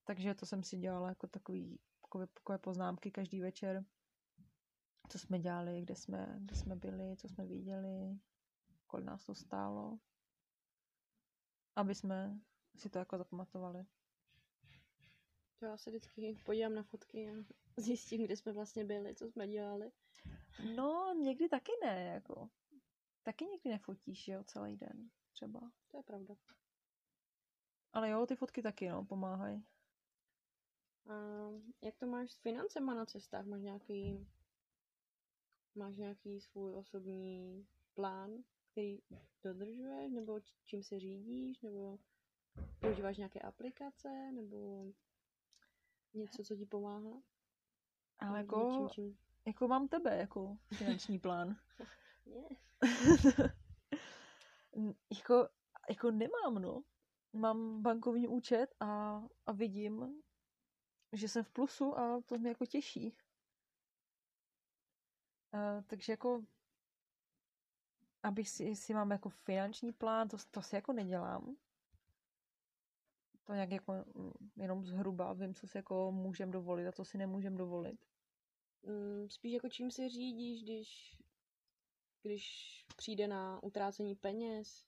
Takže 0.03 0.35
to 0.35 0.45
jsem 0.45 0.63
si 0.63 0.77
dělala 0.77 1.09
jako 1.09 1.27
takový, 1.27 1.79
takové, 2.01 2.27
takové 2.27 2.57
poznámky 2.57 3.11
každý 3.11 3.41
večer, 3.41 3.85
co 5.09 5.19
jsme 5.19 5.39
dělali, 5.39 5.81
kde 5.81 5.95
jsme, 5.95 6.35
kde 6.39 6.55
jsme 6.55 6.75
byli, 6.75 7.17
co 7.17 7.27
jsme 7.27 7.45
viděli, 7.45 8.19
kolik 8.87 9.05
nás 9.05 9.25
to 9.25 9.35
stálo, 9.35 9.99
aby 11.75 11.95
jsme 11.95 12.39
si 12.75 12.89
to 12.89 12.99
jako 12.99 13.17
zapamatovali. 13.17 13.85
To 15.59 15.65
já 15.65 15.77
se 15.77 15.89
vždycky 15.89 16.37
podívám 16.45 16.75
na 16.75 16.83
fotky 16.83 17.29
a 17.29 17.33
zjistím, 17.77 18.23
kde 18.23 18.37
jsme 18.37 18.51
vlastně 18.51 18.85
byli, 18.85 19.15
co 19.15 19.27
jsme 19.27 19.47
dělali. 19.47 19.91
No, 20.75 21.13
někdy 21.23 21.49
taky 21.49 21.71
ne, 21.83 22.03
jako. 22.13 22.49
Taky 23.23 23.45
někdy 23.45 23.69
nefotíš, 23.69 24.23
že 24.23 24.31
jo, 24.31 24.43
celý 24.43 24.77
den, 24.77 25.09
třeba. 25.31 25.71
To 25.91 25.97
je 25.97 26.03
pravda. 26.03 26.35
Ale 27.93 28.09
jo, 28.09 28.25
ty 28.25 28.35
fotky 28.35 28.61
taky, 28.61 28.89
no, 28.89 29.05
pomáhají. 29.05 29.65
A 31.09 31.13
jak 31.81 31.97
to 31.97 32.07
máš 32.07 32.31
s 32.31 32.39
financema 32.39 32.93
na 32.93 33.05
cestách? 33.05 33.45
Máš 33.45 33.61
nějaký, 33.61 34.27
máš 35.75 35.97
nějaký 35.97 36.41
svůj 36.41 36.73
osobní 36.75 37.67
plán, 37.93 38.43
který 38.71 38.99
dodržuješ, 39.43 40.11
nebo 40.11 40.39
čím 40.65 40.83
se 40.83 40.99
řídíš, 40.99 41.61
nebo 41.61 41.99
používáš 42.79 43.17
nějaké 43.17 43.39
aplikace, 43.39 44.31
nebo 44.31 44.85
něco, 46.13 46.43
co 46.43 46.55
ti 46.55 46.65
pomáhá? 46.65 47.21
Ale 48.19 48.39
jako, 48.39 48.89
čím... 48.91 49.17
jako 49.45 49.67
mám 49.67 49.87
tebe, 49.87 50.17
jako 50.17 50.57
finanční 50.73 51.19
plán. 51.19 51.57
Je. 52.25 52.43
Jako, 55.17 55.49
jako 55.89 56.11
nemám, 56.11 56.55
no. 56.61 56.83
Mám 57.33 57.81
bankovní 57.81 58.27
účet 58.27 58.67
a, 58.79 59.21
a 59.45 59.51
vidím, 59.51 60.21
že 61.13 61.27
jsem 61.27 61.43
v 61.43 61.51
plusu 61.51 61.97
a 61.97 62.21
to 62.21 62.37
mě 62.37 62.49
jako 62.49 62.65
těší. 62.65 63.17
Uh, 65.53 65.83
takže 65.87 66.13
jako, 66.13 66.43
abych 68.23 68.49
si, 68.49 68.75
si 68.75 68.93
mám 68.93 69.11
jako 69.11 69.29
finanční 69.29 69.91
plán, 69.91 70.27
to, 70.27 70.37
to 70.51 70.61
si 70.61 70.75
jako 70.75 70.93
nedělám. 70.93 71.55
To 73.43 73.53
nějak 73.53 73.71
jako 73.71 73.93
mm, 74.15 74.31
jenom 74.55 74.85
zhruba 74.85 75.33
vím, 75.33 75.53
co 75.53 75.67
si 75.67 75.77
jako 75.77 76.11
můžem 76.11 76.51
dovolit 76.51 76.87
a 76.87 76.91
co 76.91 77.05
si 77.05 77.17
nemůžem 77.17 77.57
dovolit. 77.57 78.05
Mm, 78.83 79.29
Spíš 79.29 79.53
jako 79.53 79.69
čím 79.69 79.91
se 79.91 80.09
řídíš, 80.09 80.63
když, 80.63 81.21
když 82.23 82.85
přijde 82.95 83.27
na 83.27 83.63
utrácení 83.63 84.15
peněz? 84.15 84.85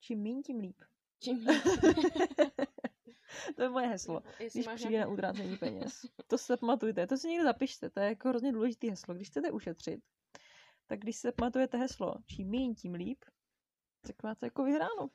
Čím 0.00 0.18
míň, 0.18 0.42
tím 0.42 0.58
líp. 0.60 0.82
Čím 1.20 1.46
to 3.56 3.62
je 3.62 3.68
moje 3.68 3.86
heslo. 3.86 4.22
Jestli 4.40 4.60
Když 4.60 4.74
přijde 4.74 4.90
nějaký- 4.90 5.08
na 5.08 5.12
utrácení 5.14 5.56
peněz. 5.58 6.06
To 6.26 6.38
si 6.38 6.56
pamatujte, 6.56 7.06
to 7.06 7.16
si 7.16 7.28
někdo 7.28 7.44
zapište, 7.44 7.90
to 7.90 8.00
je 8.00 8.08
jako 8.08 8.28
hrozně 8.28 8.52
důležité 8.52 8.90
heslo. 8.90 9.14
Když 9.14 9.28
chcete 9.28 9.50
ušetřit, 9.50 10.00
tak 10.86 11.00
když 11.00 11.16
se 11.16 11.32
pamatujete 11.32 11.78
heslo, 11.78 12.14
čím 12.26 12.50
méně, 12.50 12.74
tím 12.74 12.94
líp, 12.94 13.24
tak 14.00 14.22
máte 14.22 14.46
jako 14.46 14.64
vyhráno. 14.64 15.10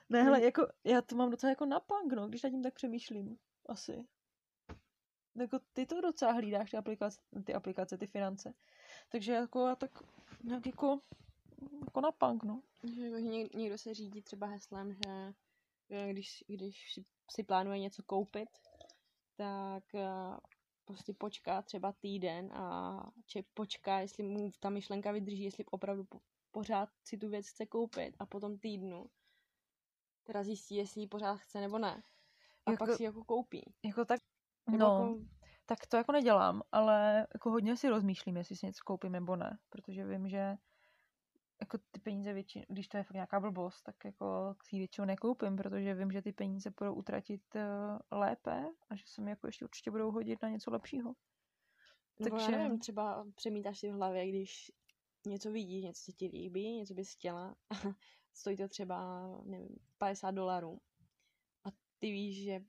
ne, 0.09 0.23
hele, 0.23 0.43
jako, 0.43 0.67
já 0.83 1.01
to 1.01 1.15
mám 1.15 1.29
docela 1.29 1.49
jako 1.49 1.65
na 1.65 1.79
punk, 1.79 2.13
no, 2.13 2.27
když 2.27 2.43
nad 2.43 2.49
tím 2.49 2.63
tak 2.63 2.73
přemýšlím. 2.73 3.37
Asi. 3.69 4.07
Jako 5.39 5.59
ty 5.73 5.85
to 5.85 6.01
docela 6.01 6.31
hlídáš, 6.31 6.71
ty 6.71 6.77
aplikace, 6.77 7.19
ty, 7.43 7.53
aplikace, 7.53 7.97
ty 7.97 8.07
finance. 8.07 8.53
Takže 9.09 9.31
jako 9.31 9.67
já 9.67 9.75
tak 9.75 9.91
nějak 10.43 10.65
jako 10.65 11.01
jako 11.85 12.01
na 12.01 12.11
punk, 12.11 12.43
no. 12.43 12.61
Jako, 12.83 13.15
něk- 13.17 13.57
někdo 13.57 13.77
se 13.77 13.93
řídí 13.93 14.21
třeba 14.21 14.47
heslem, 14.47 14.93
že, 14.93 15.33
že 15.89 16.09
když, 16.09 16.43
když 16.47 16.93
si- 16.93 17.05
si 17.31 17.43
plánuje 17.43 17.79
něco 17.79 18.03
koupit, 18.03 18.49
tak 19.35 19.95
eh, 19.95 20.07
prostě 20.85 21.13
počká 21.13 21.61
třeba 21.61 21.91
týden 21.91 22.53
a 22.53 22.99
če, 23.25 23.43
počká, 23.53 23.99
jestli 23.99 24.23
mu 24.23 24.51
ta 24.59 24.69
myšlenka 24.69 25.11
vydrží, 25.11 25.43
jestli 25.43 25.65
opravdu 25.65 26.03
po, 26.05 26.19
pořád 26.51 26.89
si 27.03 27.17
tu 27.17 27.29
věc 27.29 27.47
chce 27.49 27.65
koupit 27.65 28.15
a 28.19 28.25
potom 28.25 28.57
týdnu 28.57 29.09
teda 30.23 30.43
zjistí, 30.43 30.75
jestli 30.75 31.01
ji 31.01 31.07
pořád 31.07 31.35
chce 31.35 31.61
nebo 31.61 31.77
ne. 31.79 32.03
A 32.65 32.71
Jako- 32.71 32.85
pak 32.85 32.95
si 32.95 33.03
jako 33.03 33.23
koupí. 33.23 33.73
Jako 33.85 34.05
tak, 34.05 34.19
Nebo 34.67 34.83
no, 34.83 34.85
jako, 34.85 35.19
tak 35.65 35.87
to 35.87 35.97
jako 35.97 36.11
nedělám, 36.11 36.61
ale 36.71 37.27
jako 37.33 37.49
hodně 37.49 37.77
si 37.77 37.89
rozmýšlím, 37.89 38.37
jestli 38.37 38.55
si 38.55 38.65
něco 38.65 38.83
koupím 38.83 39.11
nebo 39.11 39.35
ne, 39.35 39.57
protože 39.69 40.05
vím, 40.05 40.29
že 40.29 40.57
jako 41.61 41.77
ty 41.91 41.99
peníze 41.99 42.33
většinou, 42.33 42.65
když 42.69 42.87
to 42.87 42.97
je 42.97 43.03
fakt 43.03 43.13
nějaká 43.13 43.39
blbost, 43.39 43.81
tak 43.81 44.05
jako 44.05 44.55
si 44.63 44.77
většinou 44.77 45.05
nekoupím, 45.05 45.55
protože 45.55 45.93
vím, 45.93 46.11
že 46.11 46.21
ty 46.21 46.33
peníze 46.33 46.73
budou 46.79 46.93
utratit 46.93 47.41
uh, 47.55 48.19
lépe 48.19 48.65
a 48.89 48.95
že 48.95 49.03
se 49.05 49.21
mi 49.21 49.29
jako 49.29 49.47
ještě 49.47 49.65
určitě 49.65 49.91
budou 49.91 50.11
hodit 50.11 50.41
na 50.41 50.49
něco 50.49 50.71
lepšího. 50.71 51.13
nebo 52.19 52.35
takže- 52.37 52.51
já 52.51 52.57
nevím, 52.57 52.79
třeba 52.79 53.25
přemítáš 53.35 53.79
si 53.79 53.91
v 53.91 53.93
hlavě, 53.93 54.29
když 54.29 54.71
něco 55.27 55.51
vidíš, 55.51 55.83
něco 55.83 56.01
se 56.01 56.11
ti 56.11 56.27
líbí, 56.27 56.77
něco 56.77 56.93
bys 56.93 57.13
chtěla, 57.13 57.55
stojí 58.33 58.57
to 58.57 58.67
třeba, 58.67 59.27
nevím, 59.43 59.75
50 59.97 60.31
dolarů. 60.31 60.81
A 61.63 61.69
ty 61.99 62.11
víš, 62.11 62.43
že 62.43 62.59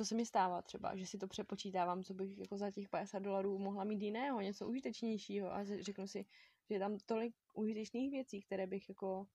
to 0.00 0.04
se 0.04 0.14
mi 0.14 0.26
stává 0.26 0.62
třeba, 0.62 0.96
že 0.96 1.06
si 1.06 1.18
to 1.18 1.28
přepočítávám, 1.28 2.02
co 2.02 2.14
bych 2.14 2.38
jako 2.38 2.58
za 2.58 2.70
těch 2.70 2.88
50 2.88 3.18
dolarů 3.18 3.58
mohla 3.58 3.84
mít 3.84 4.02
jiného, 4.02 4.40
něco 4.40 4.68
užitečnějšího 4.68 5.52
a 5.52 5.64
řeknu 5.64 6.06
si, 6.06 6.26
že 6.68 6.74
je 6.74 6.78
tam 6.78 6.98
tolik 7.06 7.34
užitečných 7.54 8.10
věcí, 8.10 8.40
které 8.42 8.66
bych 8.66 8.88
jako 8.88 9.26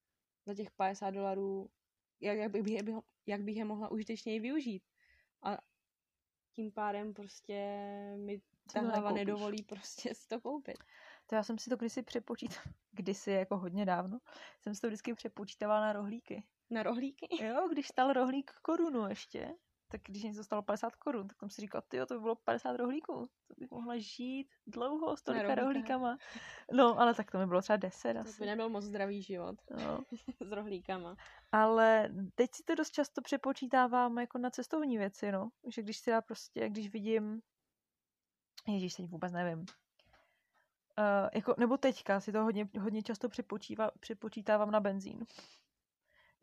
za 0.46 0.54
těch 0.54 0.72
50 0.72 1.10
dolarů, 1.10 1.70
jak, 2.22 2.38
jak, 2.38 2.52
bych, 2.52 2.68
je- 2.68 2.84
jak 3.26 3.42
bych 3.42 3.58
je 3.58 3.66
mohla 3.66 3.92
užitečněji 3.92 4.40
využít. 4.40 4.84
A 5.44 5.58
tím 6.52 6.72
pádem 6.72 7.14
prostě 7.14 7.54
mi 8.18 8.42
ta 8.74 8.80
hlava 8.80 8.96
nekoupíš. 8.96 9.16
nedovolí 9.16 9.64
prostě 9.64 10.16
si 10.16 10.28
to 10.28 10.42
koupit. 10.42 10.78
To 11.28 11.36
já 11.36 11.44
jsem 11.44 11.58
si 11.58 11.70
to 11.70 11.76
kdysi 11.76 12.04
přepočítala, 12.04 12.64
kdysi 12.92 13.32
jako 13.32 13.58
hodně 13.58 13.86
dávno, 13.86 14.20
jsem 14.62 14.76
si 14.76 14.82
to 14.82 14.88
vždycky 14.88 15.14
přepočítávala 15.14 15.82
na 15.82 15.94
rohlíky. 15.94 16.44
Na 16.70 16.84
rohlíky? 16.84 17.46
Jo, 17.46 17.68
když 17.72 17.88
stal 17.88 18.14
rohlík 18.14 18.52
korunu 18.62 19.08
ještě, 19.08 19.56
tak 19.88 20.02
když 20.04 20.24
něco 20.24 20.44
stalo 20.44 20.62
50 20.62 20.96
korun, 20.96 21.28
tak 21.28 21.40
jsem 21.40 21.50
si 21.50 21.62
říkal, 21.62 21.82
ty 21.88 22.00
to 22.08 22.14
by 22.14 22.20
bylo 22.20 22.36
50 22.36 22.76
rohlíků, 22.78 23.30
to 23.48 23.54
bych 23.58 23.72
mohla 23.72 23.98
žít 23.98 24.48
dlouho 24.68 25.18
s 25.18 25.22
tolika 25.22 25.56
rohlíkama. 25.56 26.18
No, 26.74 27.00
ale 27.00 27.14
tak 27.14 27.32
to 27.32 27.38
mi 27.38 27.48
bylo 27.48 27.62
třeba 27.62 27.78
10 27.78 28.14
To 28.14 28.20
asi. 28.20 28.40
by 28.40 28.46
nebyl 28.46 28.70
moc 28.70 28.84
zdravý 28.84 29.22
život 29.22 29.56
No. 29.72 30.04
s 30.48 30.52
rohlíkama. 30.52 31.16
Ale 31.52 32.10
teď 32.36 32.50
si 32.56 32.64
to 32.64 32.76
dost 32.76 32.92
často 32.92 33.22
přepočítávám 33.22 34.18
jako 34.20 34.38
na 34.38 34.50
cestovní 34.50 34.98
věci, 34.98 35.32
no. 35.32 35.50
Že 35.68 35.82
když 35.82 35.98
si 35.98 36.10
já 36.10 36.22
prostě, 36.22 36.70
když 36.70 36.90
vidím, 36.90 37.42
ježíš, 38.68 38.94
teď 38.94 39.06
vůbec 39.10 39.32
nevím. 39.32 39.60
Uh, 39.60 41.30
jako, 41.34 41.56
nebo 41.58 41.78
teďka 41.78 42.20
si 42.20 42.32
to 42.32 42.44
hodně, 42.44 42.70
hodně 42.82 43.04
často 43.04 43.30
přepočíva, 43.30 43.92
přepočítávám 44.00 44.72
na 44.72 44.80
benzín. 44.80 45.26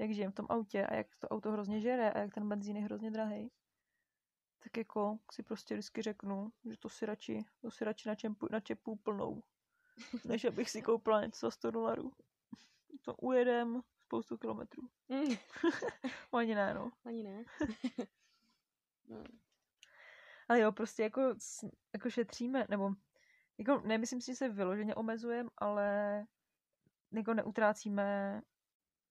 Jak 0.02 0.10
žijem 0.10 0.32
v 0.32 0.34
tom 0.34 0.46
autě 0.48 0.86
a 0.86 0.94
jak 0.94 1.06
to 1.16 1.28
auto 1.28 1.52
hrozně 1.52 1.80
žere 1.80 2.12
a 2.12 2.18
jak 2.18 2.34
ten 2.34 2.48
benzín 2.48 2.76
je 2.76 2.82
hrozně 2.82 3.10
drahý. 3.10 3.50
Tak 4.58 4.76
jako 4.76 5.18
si 5.32 5.42
prostě 5.42 5.74
vždycky 5.74 6.02
řeknu, 6.02 6.52
že 6.70 6.76
to 6.76 6.88
si 6.88 7.06
radši, 7.06 7.44
to 7.60 7.70
si 7.70 7.84
radši 7.84 8.08
načepu, 8.08 8.48
načepu 8.50 8.96
plnou, 8.96 9.42
než 10.24 10.44
abych 10.44 10.70
si 10.70 10.82
koupila 10.82 11.24
něco 11.24 11.46
za 11.46 11.50
100 11.50 11.70
dolarů. 11.70 12.12
To 13.02 13.14
ujedem 13.14 13.82
spoustu 13.98 14.38
kilometrů. 14.38 14.82
Mm, 15.08 15.36
Ani 16.32 16.54
ne, 16.54 16.74
no. 16.74 16.92
ani 17.04 17.22
ne. 17.22 17.44
no. 19.08 19.24
Ale 20.48 20.60
jo, 20.60 20.72
prostě 20.72 21.02
jako, 21.02 21.34
jako 21.92 22.10
šetříme, 22.10 22.66
nebo 22.68 22.94
jako 23.58 23.80
nemyslím 23.86 24.20
si, 24.20 24.32
že 24.32 24.36
se 24.36 24.48
vyloženě 24.48 24.94
omezujeme, 24.94 25.50
ale 25.58 26.26
jako 27.12 27.34
neutrácíme, 27.34 28.40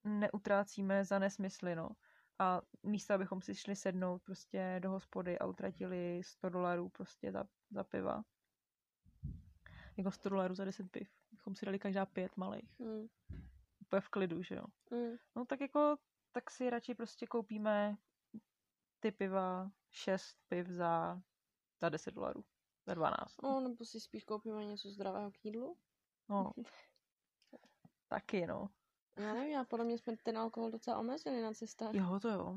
neutrácíme 0.04 1.04
za 1.04 1.18
nesmysly, 1.18 1.74
no. 1.76 1.88
A 2.38 2.60
místo, 2.82 3.14
abychom 3.14 3.42
si 3.42 3.54
šli 3.54 3.76
sednout 3.76 4.22
prostě 4.22 4.76
do 4.82 4.90
hospody 4.90 5.38
a 5.38 5.46
utratili 5.46 6.20
100 6.24 6.48
dolarů 6.48 6.88
prostě 6.88 7.32
za, 7.32 7.44
za 7.70 7.84
piva. 7.84 8.22
Jako 9.96 10.10
100 10.10 10.28
dolarů 10.28 10.54
za 10.54 10.64
10 10.64 10.90
piv. 10.90 11.10
Bychom 11.30 11.54
si 11.54 11.66
dali 11.66 11.78
každá 11.78 12.06
pět 12.06 12.36
malých. 12.36 12.78
Mm, 12.78 13.06
Úplně 13.80 14.00
v 14.00 14.08
klidu, 14.08 14.42
že 14.42 14.54
jo. 14.54 14.64
mm. 14.90 15.16
No 15.36 15.44
tak 15.44 15.60
jako, 15.60 15.96
tak 16.32 16.50
si 16.50 16.70
radši 16.70 16.94
prostě 16.94 17.26
koupíme 17.26 17.96
ty 19.00 19.10
piva, 19.10 19.70
šest 19.90 20.36
piv 20.48 20.66
za, 20.66 21.22
za 21.80 21.88
10 21.88 22.14
dolarů. 22.14 22.44
Za 22.86 22.94
12. 22.94 23.42
No, 23.42 23.60
nebo 23.60 23.84
si 23.84 24.00
spíš 24.00 24.24
koupíme 24.24 24.64
něco 24.64 24.90
zdravého 24.90 25.30
k 25.30 25.44
jídlu. 25.44 25.76
No. 26.28 26.52
Taky, 28.08 28.46
no. 28.46 28.68
Já 29.16 29.34
nevím, 29.34 29.52
já 29.52 29.64
podle 29.64 29.84
mě 29.84 29.98
jsme 29.98 30.16
ten 30.16 30.38
alkohol 30.38 30.70
docela 30.70 30.98
omezili 30.98 31.42
na 31.42 31.52
cestách. 31.52 31.94
Jo, 31.94 32.20
to 32.22 32.28
jo. 32.28 32.56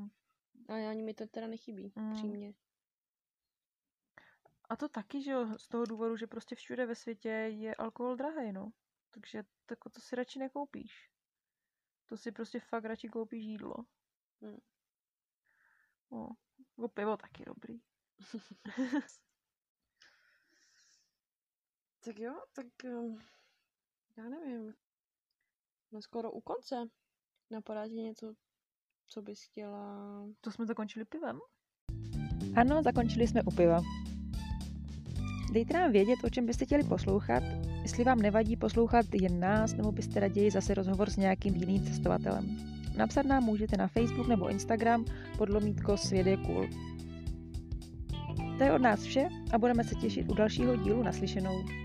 A 0.68 0.90
ani 0.90 1.04
mi 1.04 1.14
to 1.14 1.28
teda 1.28 1.48
nechybí, 1.48 1.94
Mm. 1.96 2.14
přímě. 2.14 2.54
A 4.70 4.76
to 4.76 4.90
taky, 4.90 5.22
že 5.22 5.32
jo, 5.32 5.58
z 5.58 5.68
toho 5.68 5.86
důvodu, 5.86 6.18
že 6.18 6.28
prostě 6.28 6.56
všude 6.56 6.86
ve 6.86 6.96
světě 6.96 7.30
je 7.30 7.76
alkohol 7.76 8.16
drahý, 8.16 8.52
no. 8.52 8.72
Takže 9.12 9.44
tak 9.66 9.80
to 9.92 10.02
si 10.02 10.16
radši 10.16 10.40
nekoupíš. 10.40 11.12
To 12.06 12.18
si 12.18 12.32
prostě 12.32 12.60
fakt 12.60 12.86
radši 12.86 13.10
koupíš 13.10 13.46
jídlo. 13.46 13.76
Hmm. 14.42 14.58
No, 16.12 16.30
jako 16.78 16.88
pivo 16.90 17.18
taky 17.18 17.46
dobrý. 17.46 17.82
Tak 22.06 22.20
jo, 22.20 22.42
tak 22.54 22.66
um, 22.84 23.20
já 24.18 24.30
nevím. 24.30 24.74
Jsme 25.90 26.02
skoro 26.02 26.32
u 26.32 26.42
konce. 26.42 26.76
Napadá 27.52 27.88
ti 27.88 27.94
něco, 27.94 28.34
co 29.08 29.22
bys 29.22 29.44
chtěla... 29.44 30.26
To 30.42 30.52
jsme 30.52 30.66
zakončili 30.66 31.06
pivem? 31.06 31.40
Ano, 32.56 32.84
zakončili 32.84 33.28
jsme 33.28 33.44
u 33.44 33.52
piva. 33.52 33.82
Dejte 35.54 35.74
nám 35.74 35.92
vědět, 35.92 36.16
o 36.24 36.30
čem 36.30 36.46
byste 36.46 36.66
chtěli 36.66 36.84
poslouchat, 36.84 37.44
jestli 37.82 38.04
vám 38.04 38.20
nevadí 38.20 38.58
poslouchat 38.58 39.06
jen 39.14 39.40
nás, 39.40 39.74
nebo 39.74 39.92
byste 39.92 40.20
raději 40.20 40.52
zase 40.52 40.74
rozhovor 40.74 41.10
s 41.10 41.18
nějakým 41.18 41.56
jiným 41.56 41.84
cestovatelem. 41.84 42.58
Napsat 42.98 43.26
nám 43.26 43.44
můžete 43.44 43.78
na 43.78 43.88
Facebook 43.88 44.28
nebo 44.28 44.50
Instagram 44.50 45.06
pod 45.38 45.50
lomítko 45.50 45.98
Svět 45.98 46.28
je 46.28 46.38
cool. 46.38 46.68
To 48.58 48.64
je 48.64 48.74
od 48.74 48.82
nás 48.82 49.04
vše 49.04 49.30
a 49.54 49.58
budeme 49.58 49.84
se 49.84 49.96
těšit 49.96 50.32
u 50.32 50.34
dalšího 50.34 50.76
dílu 50.76 51.04
naslyšenou. 51.04 51.85